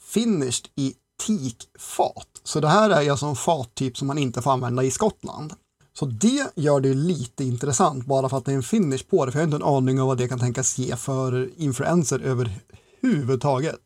finished 0.00 0.68
i 0.76 0.94
teakfat. 1.26 2.40
Så 2.44 2.60
det 2.60 2.68
här 2.68 2.90
är 2.90 3.10
alltså 3.10 3.26
en 3.26 3.36
fattyp 3.36 3.96
som 3.96 4.06
man 4.06 4.18
inte 4.18 4.42
får 4.42 4.50
använda 4.50 4.82
i 4.82 4.90
Skottland. 4.90 5.54
Så 5.92 6.06
det 6.06 6.52
gör 6.54 6.80
det 6.80 6.94
lite 6.94 7.44
intressant 7.44 8.06
bara 8.06 8.28
för 8.28 8.36
att 8.36 8.44
det 8.44 8.52
är 8.52 8.56
en 8.56 8.62
finish 8.62 9.04
på 9.10 9.26
det. 9.26 9.32
För 9.32 9.38
jag 9.38 9.46
har 9.46 9.54
inte 9.54 9.64
en 9.66 9.74
aning 9.76 10.00
om 10.00 10.08
vad 10.08 10.18
det 10.18 10.28
kan 10.28 10.38
tänkas 10.38 10.78
ge 10.78 10.96
för 10.96 11.48
influenser 11.56 12.20
överhuvudtaget. 12.24 13.80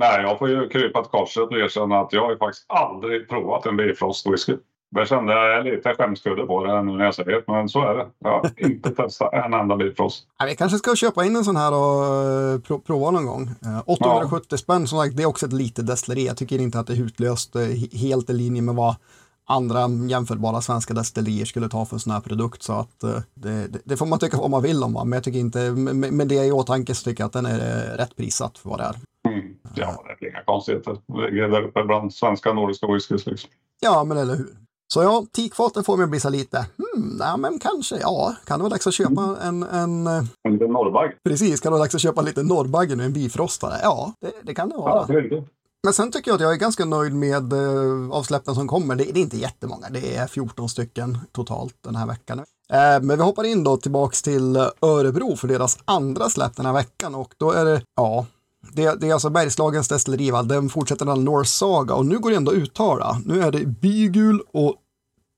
Nej, 0.00 0.22
jag 0.22 0.38
får 0.38 0.48
ju 0.48 0.68
krypa 0.68 1.02
till 1.02 1.10
korset 1.10 1.42
och 1.42 1.58
erkänna 1.58 2.00
att 2.00 2.12
jag 2.12 2.22
har 2.22 2.30
ju 2.30 2.38
faktiskt 2.38 2.64
aldrig 2.68 3.28
provat 3.28 3.66
en 3.66 3.76
Bifrost 3.76 4.26
whisky. 4.26 4.56
Jag 4.90 5.08
kände 5.08 5.32
jag 5.32 5.58
är 5.58 5.64
lite 5.64 5.94
skämskudde 5.94 6.46
på 6.46 6.64
det 6.64 6.82
nu 6.82 6.92
när 6.92 7.04
jag 7.04 7.14
säger 7.14 7.30
det, 7.30 7.42
men 7.46 7.68
så 7.68 7.82
är 7.82 7.94
det. 7.94 8.06
Jag 8.18 8.30
har 8.30 8.50
inte 8.56 8.90
testat 8.90 9.32
en 9.32 9.54
enda 9.54 9.76
bifrost. 9.76 10.26
Ja, 10.38 10.46
vi 10.46 10.56
kanske 10.56 10.78
ska 10.78 10.96
köpa 10.96 11.24
in 11.24 11.36
en 11.36 11.44
sån 11.44 11.56
här 11.56 11.72
och 11.72 12.04
eh, 12.04 12.60
pro 12.60 12.78
prova 12.80 13.10
någon 13.10 13.26
gång. 13.26 13.42
Eh, 13.42 13.82
870 13.86 14.46
ja. 14.50 14.56
spänn, 14.56 14.86
som 14.86 14.98
sagt, 14.98 15.16
det 15.16 15.22
är 15.22 15.26
också 15.26 15.46
ett 15.46 15.52
litet 15.52 15.86
destilleri. 15.86 16.26
Jag 16.26 16.36
tycker 16.36 16.58
inte 16.58 16.78
att 16.78 16.86
det 16.86 16.92
är 16.92 16.96
hutlöst, 16.96 17.56
eh, 17.56 17.62
helt 18.00 18.30
i 18.30 18.32
linje 18.32 18.62
med 18.62 18.74
vad 18.74 18.94
andra 19.46 19.88
jämförbara 20.08 20.60
svenska 20.60 20.94
destillerier 20.94 21.44
skulle 21.44 21.68
ta 21.68 21.84
för 21.84 21.96
en 21.96 22.00
sån 22.00 22.12
här 22.12 22.20
produkt. 22.20 22.62
Så 22.62 22.72
att 22.72 23.02
eh, 23.02 23.20
det, 23.34 23.68
det, 23.84 23.96
får 23.96 24.06
man 24.06 24.18
tycka 24.18 24.36
vad 24.36 24.50
man 24.50 24.62
vill 24.62 24.82
om, 24.82 24.92
va? 24.92 25.04
men 25.04 25.16
jag 25.16 25.24
tycker 25.24 25.38
inte, 25.38 25.70
med, 25.70 26.12
med 26.12 26.28
det 26.28 26.44
i 26.44 26.52
åtanke 26.52 26.94
så 26.94 27.04
tycker 27.04 27.22
jag 27.22 27.26
att 27.26 27.32
den 27.32 27.46
är 27.46 27.58
eh, 27.58 27.96
rätt 27.96 28.16
prissatt 28.16 28.58
för 28.58 28.70
vad 28.70 28.78
det 28.78 28.84
är. 28.84 28.96
Mm. 29.28 29.54
Ja, 29.74 30.04
det 30.20 30.26
är 30.26 30.30
inga 30.30 30.42
konstigheter. 30.42 30.96
Det 31.06 31.30
ligger 31.30 31.48
där 31.48 31.62
uppe 31.62 31.84
bland 31.84 32.14
svenska 32.14 32.52
nordiska 32.52 32.86
whiskys. 32.86 33.26
Liksom. 33.26 33.50
Ja, 33.80 34.04
men 34.04 34.18
eller 34.18 34.36
hur. 34.36 34.56
Så 34.88 35.02
ja, 35.02 35.26
teakfaten 35.32 35.84
får 35.84 35.96
mig 35.96 36.04
att 36.04 36.10
bli 36.10 36.20
så 36.20 36.30
lite, 36.30 36.58
hmm, 36.58 37.16
nej 37.18 37.38
men 37.38 37.58
kanske, 37.58 37.96
ja, 38.00 38.34
kan 38.44 38.58
det 38.58 38.62
vara 38.62 38.70
dags 38.70 38.86
att 38.86 38.94
köpa 38.94 39.36
en... 39.42 39.62
En, 39.62 40.06
eh, 40.06 40.24
en 40.42 40.52
liten 40.52 40.72
norrbagge. 40.72 41.14
Precis, 41.24 41.60
kan 41.60 41.70
det 41.70 41.78
vara 41.78 41.84
dags 41.84 41.94
att 41.94 42.00
köpa 42.00 42.20
en 42.20 42.26
liten 42.26 42.46
norrbagge 42.46 42.96
nu, 42.96 43.04
en 43.04 43.12
bifrostare? 43.12 43.74
Ja, 43.82 44.12
det, 44.20 44.32
det 44.42 44.54
kan 44.54 44.68
det 44.68 44.76
vara. 44.76 44.94
Ja, 44.94 45.04
det 45.08 45.18
är 45.18 45.22
det. 45.22 45.44
Men 45.84 45.92
sen 45.92 46.12
tycker 46.12 46.30
jag 46.30 46.34
att 46.34 46.40
jag 46.40 46.52
är 46.52 46.56
ganska 46.56 46.84
nöjd 46.84 47.14
med 47.14 47.52
eh, 47.52 48.10
avsläppen 48.10 48.54
som 48.54 48.68
kommer. 48.68 48.96
Det, 48.96 49.04
det, 49.04 49.20
är 49.20 49.22
inte 49.22 49.36
jättemånga, 49.36 49.88
det 49.90 50.16
är 50.16 50.26
14 50.26 50.68
stycken 50.68 51.18
totalt 51.32 51.74
den 51.80 51.96
här 51.96 52.06
veckan. 52.06 52.38
Eh, 52.38 53.02
men 53.02 53.08
vi 53.08 53.22
hoppar 53.22 53.44
in 53.44 53.64
då 53.64 53.76
tillbaks 53.76 54.22
till 54.22 54.56
Örebro 54.82 55.36
för 55.36 55.48
deras 55.48 55.78
andra 55.84 56.28
släpp 56.28 56.56
den 56.56 56.66
här 56.66 56.72
veckan 56.72 57.14
och 57.14 57.34
då 57.36 57.50
är 57.50 57.64
det, 57.64 57.82
ja, 57.96 58.26
det, 58.72 59.00
det 59.00 59.08
är 59.08 59.12
alltså 59.12 59.30
Bergslagens 59.30 59.88
destilleri, 59.88 60.30
den 60.44 60.68
fortsätter 60.68 61.06
den 61.06 61.24
North 61.24 61.48
Saga 61.48 61.94
och 61.94 62.06
nu 62.06 62.18
går 62.18 62.30
det 62.30 62.36
ändå 62.36 62.52
att 62.52 62.58
uttala. 62.58 63.20
Nu 63.24 63.42
är 63.42 63.50
det 63.50 63.66
Bygul 63.66 64.42
och 64.52 64.74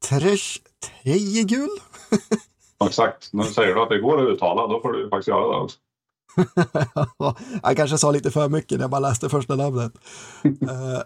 Tresh, 0.08 0.58
Trejegul. 1.02 1.68
Exakt, 2.86 3.32
nu 3.32 3.42
säger 3.42 3.74
du 3.74 3.82
att 3.82 3.88
det 3.88 3.98
går 3.98 4.22
att 4.22 4.28
uttala, 4.34 4.66
då 4.66 4.80
får 4.80 4.92
du 4.92 5.08
faktiskt 5.08 5.28
göra 5.28 5.56
det 5.56 5.62
också. 5.62 5.78
jag 7.62 7.76
kanske 7.76 7.98
sa 7.98 8.10
lite 8.10 8.30
för 8.30 8.48
mycket 8.48 8.78
när 8.78 8.84
jag 8.84 8.90
bara 8.90 9.00
läste 9.00 9.28
första 9.28 9.56
namnet. 9.56 9.92
Eh, 10.44 11.02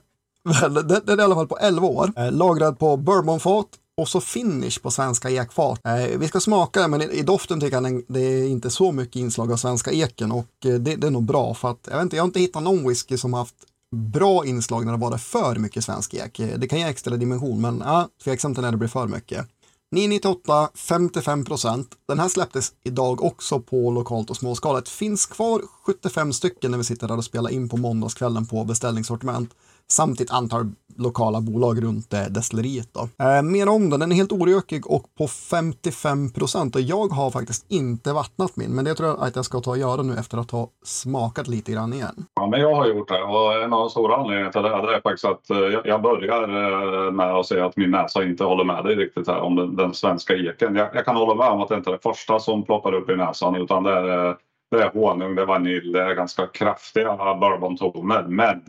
men 0.63 0.75
den, 0.75 1.09
är 1.09 1.19
i 1.19 1.23
alla 1.23 1.35
fall 1.35 1.47
på 1.47 1.59
11 1.59 1.87
år, 1.87 2.13
eh, 2.17 2.33
lagrad 2.33 2.79
på 2.79 2.97
bourbonfat 2.97 3.67
och 3.97 4.09
så 4.09 4.21
finish 4.21 4.83
på 4.83 4.91
svenska 4.91 5.31
ekfat. 5.31 5.81
Eh, 5.85 6.19
vi 6.19 6.29
ska 6.29 6.41
smaka 6.41 6.81
den, 6.81 6.91
men 6.91 7.03
i, 7.03 7.23
doften 7.23 7.61
tycker 7.61 7.83
jag 7.83 8.03
det 8.09 8.21
är 8.21 8.49
inte 8.49 8.71
så 8.71 8.93
mycket 8.93 9.17
inslag 9.17 9.53
av 9.53 9.57
svenska 9.57 9.93
eken 9.93 10.33
och 10.33 10.47
det, 10.61 10.79
det 10.79 11.07
är 11.07 11.11
nog 11.11 11.25
bra 11.25 11.55
för 11.55 11.71
att 11.71 11.89
jag, 11.91 11.97
vet 11.97 12.03
inte, 12.03 12.17
jag 12.17 12.23
har 12.23 12.27
inte 12.27 12.41
hittat 12.41 12.63
någon 12.63 12.89
whisky 12.89 13.19
som 13.19 13.33
haft 13.33 13.55
bra 13.93 14.47
inslag 14.47 14.87
när 14.87 14.97
det 14.97 15.15
är 15.15 15.19
för 15.19 15.57
mycket 15.57 15.85
svensk 15.85 16.15
ek. 16.15 16.41
Det 16.57 16.69
kan 16.69 16.79
ge 16.79 16.85
extra 16.85 17.17
dimension, 17.17 17.61
men 17.61 17.83
ja, 17.85 18.09
tveksamt 18.25 18.59
när 18.59 18.71
det 18.71 18.77
blir 18.77 18.89
för 18.89 19.07
mycket. 19.07 19.47
998, 19.93 20.69
55 20.75 21.45
procent. 21.45 21.95
Den 22.09 22.19
här 22.19 22.29
släpptes 22.29 22.73
idag 22.85 23.25
också 23.25 23.61
på 23.61 23.91
lokalt 23.91 24.31
och 24.31 24.37
småskaligt. 24.37 24.89
Finns 24.89 25.27
kvar 25.27 25.63
75 25.83 26.33
stycken 26.33 26.71
när 26.71 26.79
vi 26.79 26.85
sitter 26.85 27.09
där 27.09 27.17
och 27.17 27.25
spelar 27.25 27.51
in 27.51 27.69
på 27.69 27.77
måndagskvällen 27.77 28.47
på 28.47 28.65
beställningssortiment 28.65 29.51
samt 29.93 30.21
ett 30.21 30.31
antal 30.31 30.67
lokala 30.99 31.41
bolag 31.41 31.83
runt 31.83 32.13
eh, 32.13 32.25
destilleriet. 32.31 32.89
Då. 32.95 33.25
Eh, 33.25 33.43
mer 33.43 33.69
om 33.69 33.91
den, 33.91 34.01
den 34.01 34.13
är 34.13 34.17
helt 34.17 34.33
orökig 34.33 34.91
och 34.91 35.15
på 35.19 35.29
55 35.29 36.33
procent. 36.33 36.75
Och 36.75 36.81
jag 36.81 37.09
har 37.09 37.31
faktiskt 37.31 37.73
inte 37.73 38.13
vattnat 38.13 38.57
min, 38.57 38.71
men 38.71 38.85
det 38.85 38.95
tror 38.95 39.09
jag 39.09 39.21
att 39.21 39.37
jag 39.37 39.45
ska 39.45 39.61
ta 39.61 39.71
och 39.71 39.79
göra 39.79 40.03
nu 40.03 40.15
efter 40.19 40.39
att 40.39 40.51
ha 40.51 40.69
smakat 40.85 41.49
lite 41.49 41.73
grann 41.73 41.93
igen. 41.93 42.27
Ja, 42.35 42.47
men 42.47 42.61
jag 42.61 42.75
har 42.75 42.87
gjort 42.87 43.09
det 43.09 43.23
och 43.23 43.63
en 43.63 43.73
av 43.73 43.81
de 43.81 43.91
stora 43.91 44.17
anledningarna 44.17 44.53
till 44.53 44.63
det, 44.63 44.69
det 44.69 44.97
är 44.97 45.01
faktiskt 45.01 45.25
att 45.25 45.51
eh, 45.51 45.81
jag 45.85 46.03
börjar 46.03 46.43
eh, 46.43 47.13
med 47.13 47.35
att 47.35 47.47
säga 47.47 47.67
att 47.67 47.77
min 47.77 47.91
näsa 47.91 48.25
inte 48.25 48.45
håller 48.45 48.65
med 48.65 48.85
dig 48.85 48.97
riktigt 48.97 49.29
här 49.29 49.41
om 49.41 49.57
den, 49.57 49.77
den 49.77 49.95
svenska 49.95 50.35
eken. 50.35 50.77
Jag, 50.77 50.89
jag, 50.95 51.05
kan 51.05 51.17
hålla 51.17 51.35
med 51.35 51.49
om 51.49 51.61
att 51.61 51.69
det 51.69 51.77
inte 51.77 51.91
är 51.91 51.93
det 51.93 52.03
första 52.03 52.39
som 52.39 52.63
ploppar 52.63 52.95
upp 52.95 53.11
i 53.11 53.17
näsan 53.17 53.57
utan 53.57 53.83
det 53.83 53.93
är 53.93 54.37
det 54.71 54.83
är 54.83 54.91
honung, 54.91 55.35
det 55.35 55.43
är 55.43 55.47
vanilj, 55.47 55.93
det 55.93 56.03
är 56.03 56.15
ganska 56.15 56.47
kraftiga 56.47 57.17
bourbontoner. 57.17 58.23
Men 58.23 58.63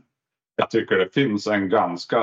jag 0.55 0.69
tycker 0.69 0.95
det 0.95 1.13
finns 1.13 1.47
en 1.47 1.69
ganska 1.69 2.19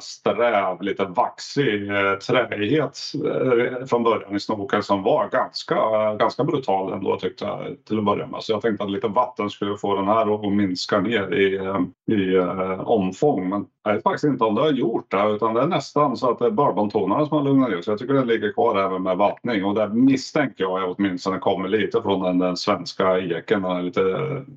sträv, 0.00 0.82
lite 0.82 1.04
vaxig 1.04 1.90
eh, 1.90 2.14
träighet 2.14 2.98
eh, 3.14 3.86
från 3.86 4.02
början 4.02 4.36
i 4.36 4.40
snoken 4.40 4.82
som 4.82 5.02
var 5.02 5.28
ganska, 5.28 5.74
ganska 6.14 6.44
brutal 6.44 6.92
ändå 6.92 7.16
tyckte 7.16 7.44
jag 7.44 7.84
till 7.84 7.98
att 7.98 8.04
börja 8.04 8.26
med. 8.26 8.42
Så 8.42 8.52
jag 8.52 8.62
tänkte 8.62 8.84
att 8.84 8.90
lite 8.90 9.08
vatten 9.08 9.50
skulle 9.50 9.76
få 9.76 9.94
den 9.94 10.08
här 10.08 10.34
att 10.34 10.52
minska 10.52 11.00
ner 11.00 11.34
i, 11.34 11.56
eh, 11.56 11.80
i 12.16 12.38
omfång. 12.78 13.48
Men 13.48 13.66
jag 13.84 13.94
vet 13.94 14.02
faktiskt 14.02 14.24
inte 14.24 14.44
om 14.44 14.54
det 14.54 14.60
har 14.60 14.70
gjort 14.70 15.10
det 15.10 15.30
utan 15.30 15.54
det 15.54 15.62
är 15.62 15.66
nästan 15.66 16.16
så 16.16 16.30
att 16.30 16.38
det 16.38 16.46
är 16.46 16.50
bourbontonaren 16.50 17.26
som 17.26 17.36
har 17.36 17.44
lugnat 17.44 17.70
ner 17.70 17.82
Så 17.82 17.90
jag 17.90 17.98
tycker 17.98 18.14
den 18.14 18.26
ligger 18.26 18.52
kvar 18.52 18.78
även 18.78 19.02
med 19.02 19.16
vattning 19.16 19.64
och 19.64 19.74
där 19.74 19.88
misstänker 19.88 20.64
jag 20.64 20.94
åtminstone 20.98 21.38
kommer 21.38 21.68
lite 21.68 22.02
från 22.02 22.22
den, 22.22 22.38
den 22.38 22.56
svenska 22.56 23.18
eken, 23.18 23.62
den 23.62 23.84
lite, 23.84 24.00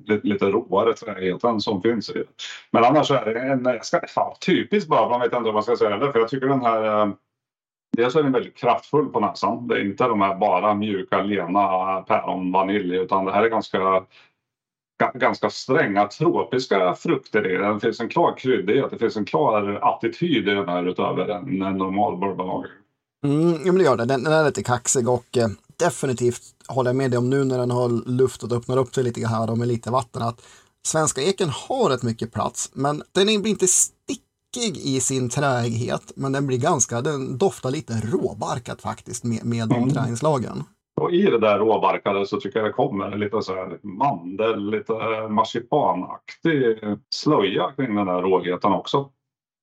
lite, 0.06 0.26
lite 0.26 0.44
råare 0.44 0.92
träigheten 0.92 1.60
som 1.60 1.82
finns 1.82 2.10
i 2.10 2.24
Men 2.70 2.84
annars 2.84 3.10
är 3.10 3.34
det 3.34 3.40
en 3.40 3.78
ska, 3.82 4.00
typisk 4.40 4.88
bourbon, 4.88 5.20
vet 5.20 5.32
jag 5.32 5.40
inte 5.40 5.48
om 5.48 5.54
man 5.54 5.62
ska 5.62 5.76
säga 5.76 5.96
det, 5.96 6.12
för 6.12 6.18
jag 6.18 6.28
tycker 6.28 6.48
den 6.48 6.62
här 6.62 7.02
eh, 7.02 7.12
Dels 7.96 8.16
är 8.16 8.22
den 8.22 8.32
väldigt 8.32 8.56
kraftfull 8.56 9.08
på 9.08 9.20
näsan. 9.20 9.68
Det 9.68 9.74
är 9.74 9.84
inte 9.84 10.04
de 10.04 10.20
här 10.20 10.34
bara 10.34 10.74
mjuka, 10.74 11.22
lena 11.22 12.00
päron, 12.00 12.52
vanilj 12.52 12.96
utan 12.96 13.24
det 13.24 13.32
här 13.32 13.42
är 13.42 13.48
ganska 13.48 14.04
ganska 15.14 15.50
stränga 15.50 16.06
tropiska 16.06 16.94
frukter 16.94 17.50
i 17.50 17.56
den. 17.56 17.74
Det 17.74 17.80
finns 17.80 18.00
en 18.00 18.08
klar 18.08 18.36
kryddighet, 18.38 18.90
det 18.90 18.98
finns 18.98 19.16
en 19.16 19.24
klar 19.24 19.78
attityd 19.82 20.48
i 20.48 20.54
den 20.54 20.68
här 20.68 20.88
utöver 20.88 21.28
en, 21.28 21.62
en 21.62 21.78
normal 21.78 22.16
bourbonlager. 22.16 22.70
Mm, 23.24 23.52
ja, 23.52 23.72
men 23.72 23.78
det 23.78 23.84
gör 23.84 23.96
det. 23.96 24.04
Den, 24.04 24.24
den 24.24 24.32
är 24.32 24.44
lite 24.44 24.62
kaxig 24.62 25.08
och 25.08 25.36
eh, 25.36 25.48
definitivt 25.76 26.42
håller 26.68 26.88
jag 26.88 26.96
med 26.96 27.10
dig 27.10 27.18
om 27.18 27.30
nu 27.30 27.44
när 27.44 27.58
den 27.58 27.70
har 27.70 28.08
luftat 28.10 28.52
och 28.52 28.58
öppnar 28.58 28.76
upp 28.76 28.94
sig 28.94 29.04
lite 29.04 29.26
här 29.26 29.50
och 29.50 29.58
med 29.58 29.68
lite 29.68 29.90
vatten 29.90 30.22
att 30.22 30.42
svenska 30.86 31.22
eken 31.22 31.48
har 31.48 31.90
rätt 31.90 32.02
mycket 32.02 32.32
plats, 32.32 32.70
men 32.72 33.02
den 33.12 33.42
blir 33.42 33.50
inte 33.50 33.66
stickig 33.66 34.76
i 34.76 35.00
sin 35.00 35.28
träghet, 35.28 36.12
men 36.16 36.32
den 36.32 36.46
blir 36.46 36.58
ganska, 36.58 37.00
den 37.00 37.38
doftar 37.38 37.70
lite 37.70 37.92
råbarkat 37.92 38.82
faktiskt 38.82 39.24
med, 39.24 39.44
med 39.44 39.68
de 39.68 39.82
mm. 39.82 39.90
träinslagen. 39.90 40.64
Och 41.00 41.12
i 41.12 41.22
det 41.22 41.38
där 41.38 41.58
råbarkade 41.58 42.26
så 42.26 42.40
tycker 42.40 42.58
jag 42.58 42.68
det 42.68 42.72
kommer 42.72 43.16
lite 43.16 43.42
så 43.42 43.54
här 43.54 43.78
mandel, 43.82 44.70
lite 44.70 44.92
marsipanaktig 45.28 46.78
slöja 47.10 47.72
kring 47.76 47.94
den 47.94 48.06
där 48.06 48.22
råheten 48.22 48.72
också. 48.72 49.10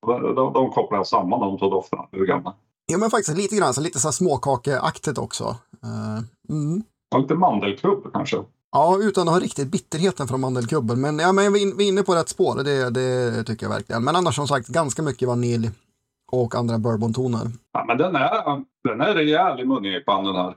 De, 0.08 0.36
de, 0.54 0.72
kopplar 0.72 1.04
samman 1.04 1.40
de 1.40 1.58
två 1.58 1.70
dofterna 1.70 2.08
lite 2.12 2.26
grann. 2.26 2.54
Ja 2.86 2.98
men 2.98 3.10
faktiskt 3.10 3.38
lite 3.38 3.56
grann, 3.56 3.74
så 3.74 3.82
lite 3.82 4.00
så 4.00 4.08
här 4.08 4.14
småkakeaktigt 4.14 5.18
också. 5.18 5.44
Uh, 5.86 6.20
mm. 6.50 6.84
Ja, 7.12 7.18
lite 7.18 7.36
mandelklubb 7.36 8.14
kanske. 8.14 8.38
Ja, 8.72 8.98
utan 9.02 9.28
att 9.28 9.34
ha 9.34 9.42
riktigt 9.42 9.72
bitterheten 9.72 10.28
från 10.28 10.42
mandelkubben. 10.42 11.02
Men, 11.02 11.20
ja, 11.20 11.32
men 11.32 11.54
vi 11.54 11.64
är 11.64 11.88
inne 11.88 12.04
på 12.04 12.16
rätt 12.16 12.30
spår, 12.30 12.64
det, 12.64 12.90
det 12.90 13.44
tycker 13.44 13.66
jag 13.66 13.74
verkligen. 13.74 14.04
Men 14.04 14.16
annars 14.16 14.36
som 14.36 14.48
sagt, 14.48 14.68
ganska 14.68 15.02
mycket 15.02 15.28
vanilj 15.28 15.70
och 16.32 16.56
andra 16.56 16.78
bourbontoner. 16.78 17.52
Ja, 17.72 17.86
men 17.88 17.98
den 17.98 18.16
är, 18.16 18.64
den 18.84 19.02
är 19.02 19.14
rejäl 19.14 19.60
i 19.60 19.66
mungipan 19.66 20.26
den 20.26 20.36
här. 20.36 20.56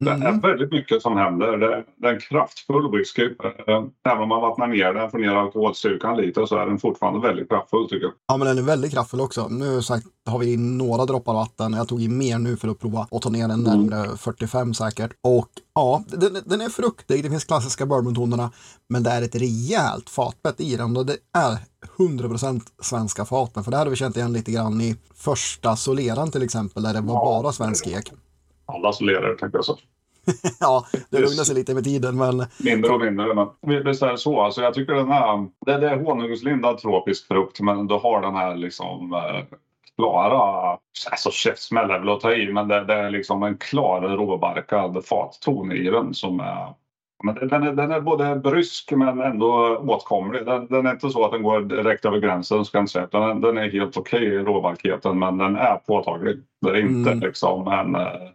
Det 0.00 0.10
är 0.10 0.14
mm. 0.14 0.40
väldigt 0.40 0.72
mycket 0.72 1.02
som 1.02 1.16
händer. 1.16 1.56
Det, 1.56 1.84
det 1.96 2.08
är 2.08 2.12
en 2.12 2.20
kraftfull 2.20 2.90
whisky. 2.98 3.22
Eh, 3.22 3.84
även 4.08 4.22
om 4.22 4.28
man 4.28 4.40
vattnar 4.40 4.66
ner 4.66 4.94
den, 4.94 5.10
får 5.10 5.18
ner 5.18 5.28
alkoholstyrkan 5.28 6.16
lite, 6.16 6.46
så 6.46 6.56
är 6.56 6.66
den 6.66 6.78
fortfarande 6.78 7.28
väldigt 7.28 7.48
kraftfull 7.48 7.88
tycker 7.88 8.04
jag. 8.04 8.12
Ja, 8.28 8.36
men 8.36 8.46
den 8.46 8.58
är 8.58 8.62
väldigt 8.62 8.92
kraftfull 8.92 9.20
också. 9.20 9.48
Nu 9.48 9.82
sagt, 9.82 10.06
har 10.26 10.38
vi 10.38 10.56
några 10.56 11.04
droppar 11.04 11.34
vatten. 11.34 11.72
Jag 11.72 11.88
tog 11.88 12.02
i 12.02 12.08
mer 12.08 12.38
nu 12.38 12.56
för 12.56 12.68
att 12.68 12.78
prova 12.78 13.08
att 13.10 13.22
ta 13.22 13.30
ner 13.30 13.48
den 13.48 13.62
närmare 13.62 14.04
mm. 14.04 14.16
45 14.16 14.74
säkert. 14.74 15.12
Och 15.22 15.48
ja, 15.74 16.04
den, 16.06 16.38
den 16.44 16.60
är 16.60 16.68
fruktig. 16.68 17.22
Det 17.24 17.30
finns 17.30 17.44
klassiska 17.44 17.86
bourbontonerna, 17.86 18.50
men 18.88 19.02
det 19.02 19.10
är 19.10 19.22
ett 19.22 19.34
rejält 19.34 20.10
fatbett 20.10 20.60
i 20.60 20.76
den 20.76 20.96
och 20.96 21.06
det 21.06 21.16
är 21.38 21.58
100% 21.98 22.60
svenska 22.82 23.24
faten. 23.24 23.64
För 23.64 23.70
det 23.70 23.76
hade 23.76 23.90
vi 23.90 23.96
känt 23.96 24.16
igen 24.16 24.32
lite 24.32 24.52
grann 24.52 24.80
i 24.80 24.96
första 25.14 25.76
soleran 25.76 26.30
till 26.30 26.42
exempel, 26.42 26.82
där 26.82 26.94
det 26.94 27.00
var 27.00 27.14
ja, 27.14 27.42
bara 27.42 27.52
svensk 27.52 27.86
ek. 27.86 28.12
Alla 28.66 28.92
solerare 28.92 29.36
tänkte 29.36 29.58
jag 29.58 29.64
så. 29.64 29.78
ja, 30.60 30.86
det 31.10 31.18
lugnar 31.18 31.44
sig 31.44 31.54
lite 31.54 31.74
med 31.74 31.84
tiden. 31.84 32.16
Men... 32.16 32.46
Mindre 32.64 32.92
och 32.92 33.00
mindre. 33.00 33.34
Men 33.34 33.84
visst 33.84 34.02
är 34.02 34.12
det 34.12 34.18
så. 34.18 34.40
Alltså, 34.40 34.62
jag 34.62 34.74
tycker 34.74 34.94
den 34.94 35.10
här, 35.10 35.48
det, 35.66 35.78
det 35.78 35.90
är 35.90 36.04
honungslindad 36.04 36.78
tropisk 36.78 37.28
frukt 37.28 37.60
men 37.60 37.86
du 37.86 37.94
har 37.94 38.20
den 38.20 38.34
här 38.34 38.56
liksom 38.56 39.12
eh, 39.12 39.56
klara, 39.96 40.70
alltså 41.10 41.30
käftsmäll 41.30 41.90
är 41.90 41.98
väl 41.98 42.08
att 42.08 42.20
ta 42.20 42.34
i, 42.34 42.52
men 42.52 42.68
det, 42.68 42.84
det, 42.84 42.94
är 42.94 43.10
liksom 43.10 43.42
en 43.42 43.58
klar 43.58 44.00
råbarkad 44.00 45.04
fatton 45.04 45.72
i 45.72 45.90
den 45.90 46.14
som 46.14 46.40
är 46.40 46.74
men 47.24 47.48
den 47.48 47.62
är, 47.62 47.72
den 47.72 47.92
är 47.92 48.00
både 48.00 48.36
brysk 48.36 48.92
men 48.92 49.20
ändå 49.20 49.76
åtkomlig. 49.76 50.46
Den, 50.46 50.66
den, 50.66 50.86
är 50.86 50.90
inte 50.90 51.10
så 51.10 51.24
att 51.24 51.32
den 51.32 51.42
går 51.42 51.60
direkt 51.60 52.04
över 52.04 52.18
gränsen. 52.18 52.64
Ska 52.64 52.78
jag 52.78 52.88
säga. 52.88 53.08
Den, 53.12 53.40
den 53.40 53.58
är 53.58 53.70
helt 53.70 53.96
okej 53.96 54.18
okay 54.18 54.40
i 54.40 54.44
råbarkheten 54.44 55.18
men 55.18 55.38
den 55.38 55.56
är 55.56 55.76
påtaglig. 55.76 56.36
Det 56.60 56.70
är 56.70 56.80
inte 56.80 57.10
mm. 57.10 57.20
liksom 57.20 57.68
en 57.68 57.94
eh, 57.94 58.28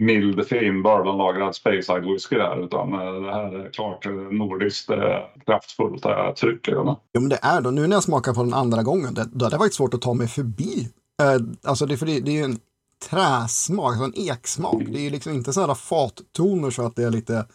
mild 0.00 0.46
fin 0.46 0.82
bourbonlagrad 0.82 1.54
Speyside 1.54 2.04
whisky 2.04 2.36
där 2.36 2.64
utan 2.64 2.92
eh, 2.92 3.22
det 3.22 3.32
här 3.32 3.64
är 3.64 3.72
klart 3.72 4.06
eh, 4.06 4.12
nordiskt 4.12 4.90
eh, 4.90 4.98
kraftfullt 5.46 6.04
tryck 6.36 6.68
i 6.68 6.70
den. 6.70 6.86
Ja 6.86 7.20
men 7.20 7.28
det 7.28 7.38
är 7.42 7.60
då, 7.60 7.70
nu 7.70 7.86
när 7.86 7.96
jag 7.96 8.02
smakar 8.02 8.34
på 8.34 8.42
den 8.42 8.54
andra 8.54 8.82
gången, 8.82 9.14
det, 9.14 9.28
då 9.32 9.46
är 9.46 9.50
det 9.50 9.56
faktiskt 9.56 9.76
svårt 9.76 9.94
att 9.94 10.02
ta 10.02 10.14
mig 10.14 10.28
förbi. 10.28 10.88
Eh, 11.22 11.40
alltså 11.62 11.86
det, 11.86 11.96
för 11.96 12.06
det, 12.06 12.20
det 12.20 12.30
är 12.30 12.34
ju 12.34 12.44
en 12.44 12.58
träsmak, 13.10 13.96
alltså 13.96 14.04
en 14.04 14.30
eksmak. 14.30 14.82
Det 14.86 14.98
är 14.98 15.02
ju 15.02 15.10
liksom 15.10 15.32
inte 15.32 15.52
sådana 15.52 15.74
fattoner 15.74 16.70
så 16.70 16.86
att 16.86 16.96
det 16.96 17.04
är 17.04 17.10
lite 17.10 17.46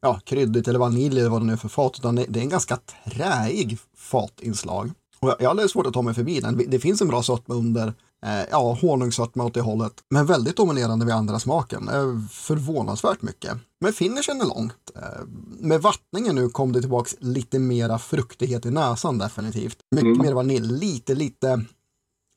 ja, 0.00 0.20
kryddigt 0.24 0.68
eller 0.68 0.78
vanilj 0.78 1.20
eller 1.20 1.30
vad 1.30 1.40
det 1.40 1.46
nu 1.46 1.52
är 1.52 1.56
för 1.56 1.68
fat, 1.68 1.98
utan 1.98 2.14
det, 2.14 2.24
det 2.28 2.40
är 2.40 2.42
en 2.42 2.48
ganska 2.48 2.78
träig 3.04 3.78
fatinslag. 3.96 4.90
Och 5.20 5.28
jag, 5.28 5.36
jag 5.40 5.48
hade 5.48 5.68
svårt 5.68 5.86
att 5.86 5.94
ta 5.94 6.02
mig 6.02 6.14
förbi 6.14 6.40
den. 6.40 6.64
Det 6.68 6.78
finns 6.78 7.02
en 7.02 7.08
bra 7.08 7.22
sötma 7.22 7.54
under, 7.54 7.92
eh, 8.26 8.44
ja, 8.50 8.78
honungssötma 8.82 9.44
åt 9.44 9.54
det 9.54 9.60
hållet, 9.60 9.92
men 10.10 10.26
väldigt 10.26 10.56
dominerande 10.56 11.04
vid 11.04 11.14
andra 11.14 11.38
smaken. 11.38 11.88
Eh, 11.88 12.28
förvånansvärt 12.30 13.22
mycket. 13.22 13.52
Men 13.80 13.92
finishen 13.92 14.40
är 14.40 14.44
långt. 14.44 14.90
Eh, 14.96 15.26
med 15.60 15.82
vattningen 15.82 16.34
nu 16.34 16.48
kom 16.48 16.72
det 16.72 16.80
tillbaks 16.80 17.16
lite 17.18 17.58
mera 17.58 17.98
fruktighet 17.98 18.66
i 18.66 18.70
näsan 18.70 19.18
definitivt. 19.18 19.78
Mycket 19.90 20.06
mm. 20.06 20.26
mer 20.26 20.32
vanilj, 20.32 20.72
lite, 20.72 21.14
lite 21.14 21.64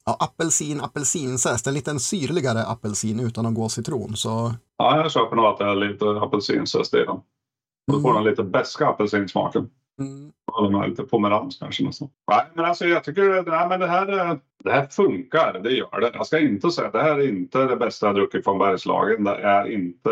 ja, 0.06 0.18
apelsin, 0.20 0.82
apelsinzest, 0.82 1.68
en 1.68 1.74
liten 1.74 2.00
syrligare 2.00 2.64
apelsin 2.64 3.20
utan 3.20 3.46
att 3.46 3.54
gå 3.54 3.70
citron. 3.70 4.16
Så... 4.16 4.54
Ja, 4.78 4.98
jag 4.98 5.12
köper 5.12 5.36
nog 5.36 5.46
att 5.46 5.58
det 5.58 5.66
är 5.66 5.76
lite 5.76 6.06
apelsinzest 6.06 6.94
i 6.94 6.98
den. 6.98 7.20
Då 7.92 8.02
får 8.02 8.10
mm. 8.10 8.24
den 8.24 8.32
lite 8.32 8.44
beska 8.44 8.88
apelsinsmaken. 8.88 9.70
Mm. 10.00 10.32
Eller 10.60 10.88
lite 10.88 11.04
pomerans 11.04 11.58
kanske 11.60 11.84
nästan. 11.84 12.10
Nej, 12.32 12.46
men 12.54 12.66
alltså 12.66 12.86
jag 12.86 13.04
tycker 13.04 13.52
nej, 13.52 13.70
men 13.70 13.80
det, 13.80 13.88
här, 13.88 14.40
det 14.64 14.72
här 14.72 14.86
funkar. 14.86 15.60
Det 15.64 15.72
gör 15.72 16.00
det. 16.00 16.12
Jag 16.14 16.28
ska 16.28 16.40
inte 16.40 16.72
säga 16.72 16.88
att 16.88 16.94
det 16.94 17.04
här 17.04 17.20
är 17.20 17.28
inte 17.28 17.66
det 17.66 17.76
bästa 17.76 18.06
jag 18.06 18.16
druckit 18.16 18.44
från 18.44 18.60
Bergslagen. 18.60 19.24
Det 19.24 19.36
är 19.36 19.72
inte 19.72 20.10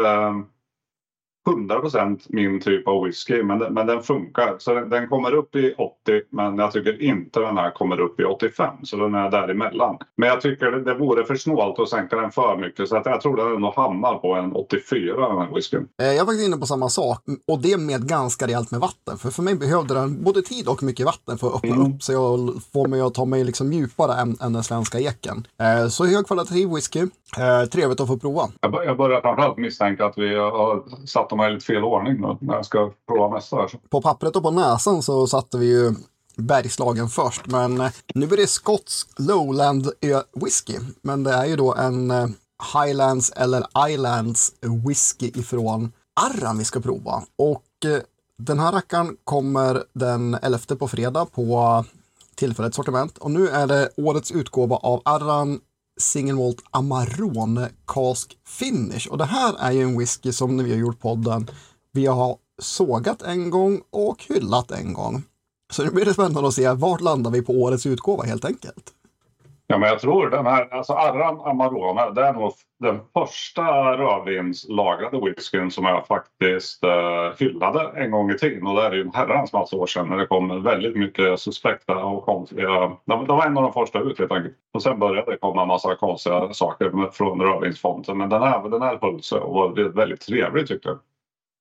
100% 1.46 2.20
min 2.30 2.60
typ 2.60 2.88
av 2.88 3.04
whisky, 3.04 3.44
men, 3.44 3.60
den, 3.60 3.74
men 3.74 3.88
den 3.88 4.04
funkar. 4.04 4.56
Så 4.60 4.74
den, 4.74 4.90
den, 4.90 5.08
kommer 5.08 5.34
upp 5.34 5.56
i 5.56 5.74
80, 5.78 6.22
men 6.30 6.58
jag 6.58 6.72
tycker 6.72 7.02
inte 7.02 7.40
den 7.40 7.58
här 7.58 7.72
kommer 7.72 8.00
upp 8.00 8.20
i 8.20 8.24
85. 8.24 8.76
Så 8.84 8.98
den 8.98 9.16
är 9.16 9.32
däremellan. 9.32 9.98
Men 10.18 10.30
jag 10.30 10.42
tycker 10.42 10.72
det, 10.72 10.84
det 10.84 10.94
vore 10.94 11.26
för 11.26 11.36
snålt 11.36 11.80
att 11.80 11.90
sänka 11.90 12.16
den 12.16 12.32
för 12.32 12.58
mycket. 12.58 12.90
Så 12.90 12.98
att 12.98 13.06
jag 13.06 13.22
tror 13.22 13.38
den 13.38 13.56
ändå 13.56 13.74
hamnar 13.76 14.16
på 14.18 14.34
en 14.34 14.54
84, 14.54 15.30
den 15.30 15.38
här 15.38 15.56
whiskyn. 15.56 15.88
Eh, 16.02 16.08
jag 16.08 16.26
var 16.26 16.34
faktiskt 16.34 16.48
inne 16.48 16.58
på 16.58 16.66
samma 16.66 16.90
sak. 16.90 17.24
Och 17.48 17.60
det 17.60 17.78
med 17.78 18.08
ganska 18.08 18.48
rejält 18.48 18.72
med 18.72 18.80
vatten. 18.80 19.18
För 19.18 19.30
för 19.30 19.44
mig 19.44 19.56
behövde 19.56 19.94
den 19.94 20.24
både 20.24 20.42
tid 20.42 20.68
och 20.68 20.84
mycket 20.84 21.06
vatten 21.06 21.38
för 21.38 21.48
att 21.48 21.56
öppna 21.56 21.76
mm. 21.76 21.94
upp 21.94 22.04
sig 22.04 22.18
och 22.18 22.40
få 22.74 22.88
mig 22.88 23.02
att 23.02 23.14
ta 23.14 23.26
mig 23.26 23.44
liksom 23.44 23.74
djupare 23.74 24.22
än, 24.22 24.38
än 24.42 24.54
den 24.54 24.64
svenska 24.64 25.00
eken. 25.00 25.48
Eh, 25.60 25.88
så 25.88 26.06
högkvalitativ 26.06 26.70
whisky. 26.70 27.08
Eh, 27.38 27.70
trevligt 27.70 28.00
att 28.00 28.08
få 28.08 28.18
prova. 28.18 28.50
Jag 28.62 28.98
börjar 28.98 29.22
framförallt 29.22 29.58
misstänka 29.58 30.06
att 30.06 30.18
vi 30.18 30.36
har 30.36 30.84
satt 31.06 31.33
de 31.34 31.40
här 31.40 31.50
i 31.50 31.54
lite 31.54 31.66
fel 31.66 31.84
ordning 31.84 32.22
nu 32.22 32.38
när 32.40 32.56
jag 32.56 32.66
ska 32.66 32.92
prova 33.08 33.36
nästa. 33.36 33.56
Här. 33.56 33.70
På 33.90 34.02
pappret 34.02 34.36
och 34.36 34.44
på 34.44 34.52
näsan 34.52 35.02
så 35.02 35.28
satte 35.28 35.58
vi 35.58 35.66
ju 35.66 35.94
Bergslagen 36.36 37.10
först, 37.10 37.48
men 37.48 37.82
eh, 37.82 37.92
nu 38.16 38.26
är 38.26 38.38
det 38.38 38.48
skotsk 38.48 39.10
Lowland 39.20 39.90
whisky. 40.34 40.80
Men 41.02 41.24
det 41.24 41.32
är 41.34 41.46
ju 41.46 41.56
då 41.56 41.76
en 41.76 42.12
eh, 42.12 42.28
Highlands 42.76 43.32
eller 43.32 43.90
Islands 43.90 44.54
whisky 44.86 45.32
ifrån 45.36 45.92
Arran 46.22 46.58
vi 46.58 46.64
ska 46.66 46.80
prova. 46.80 47.24
Och 47.36 47.86
eh, 47.86 48.02
den 48.38 48.60
här 48.60 48.72
rackaren 48.72 49.18
kommer 49.24 49.84
den 49.94 50.38
11 50.42 50.60
på 50.80 50.88
fredag 50.88 51.26
på 51.26 51.86
tillfälligt 52.36 52.76
sortiment. 52.76 53.18
Och 53.18 53.32
nu 53.32 53.48
är 53.48 53.68
det 53.68 53.90
årets 53.98 54.32
utgåva 54.32 54.76
av 54.76 55.02
Arran 55.06 55.60
Single 56.00 56.34
Malt 56.34 56.64
Amarone 56.72 57.70
Cask 57.88 58.38
Finish. 58.48 59.08
Och 59.08 59.18
det 59.18 59.26
här 59.26 59.56
är 59.60 59.72
ju 59.72 59.82
en 59.82 59.98
whisky 60.00 60.32
som 60.32 60.58
när 60.58 60.64
vi 60.64 60.72
har 60.72 60.78
gjort 60.78 61.00
podden, 61.00 61.50
vi 61.92 62.06
har 62.06 62.38
sågat 62.62 63.22
en 63.22 63.50
gång 63.50 63.82
och 63.90 64.24
hyllat 64.24 64.72
en 64.72 64.94
gång. 64.94 65.24
Så 65.74 65.84
nu 65.84 65.92
blir 65.92 66.06
det 66.06 66.14
spännande 66.14 66.48
att 66.48 66.54
se 66.54 66.72
vart 66.72 67.02
landar 67.02 67.32
vi 67.32 67.42
på 67.42 67.54
årets 67.54 67.86
utgåva 67.86 68.24
helt 68.24 68.46
enkelt. 68.46 68.94
Ja, 69.74 69.78
men 69.78 69.90
jag 69.90 70.00
tror 70.00 70.30
den 70.30 70.46
här, 70.46 70.74
alltså 70.74 70.94
Arran 70.94 71.42
Amarone, 71.42 72.12
det 72.12 72.26
är 72.26 72.34
nog 72.34 72.54
den 72.80 73.00
första 73.14 73.98
rödvinslagrade 73.98 75.20
whiskyn 75.20 75.72
som 75.72 75.86
jag 75.86 76.08
faktiskt 76.08 76.84
eh, 76.84 77.32
hyllade 77.40 77.92
en 77.96 78.12
gång 78.12 78.32
i 78.32 78.38
tiden. 78.38 78.68
Och 78.68 78.76
det 78.76 78.82
är 78.82 78.92
ju 78.92 79.02
en 79.02 79.14
herrans 79.14 79.54
massa 79.54 79.76
år 79.76 79.88
sedan 79.88 80.10
när 80.10 80.18
det 80.18 80.26
kom 80.26 80.64
väldigt 80.64 80.96
mycket 80.96 81.40
suspekta 81.40 82.06
och 82.06 82.26
konstiga. 82.26 82.70
De, 83.06 83.26
de 83.28 83.38
var 83.38 83.46
en 83.46 83.58
av 83.58 83.64
de 83.64 83.74
första 83.74 84.00
ut 84.00 84.20
helt 84.20 84.32
enkelt. 84.32 84.56
Och 84.74 84.84
sen 84.84 85.00
började 85.00 85.32
det 85.32 85.38
komma 85.38 85.62
en 85.62 85.68
massa 85.68 85.96
konstiga 85.96 86.54
saker 86.54 86.90
med, 86.90 87.14
från 87.14 87.42
rödvinsfonten. 87.42 88.18
Men 88.18 88.30
den 88.30 88.44
här, 88.44 88.70
den 88.70 88.82
här 88.82 88.98
höll 89.02 89.24
sig 89.24 89.40
och 89.40 89.54
var 89.54 89.90
väldigt 89.90 90.22
trevlig 90.22 90.68
tyckte 90.68 90.90
jag. 90.90 91.00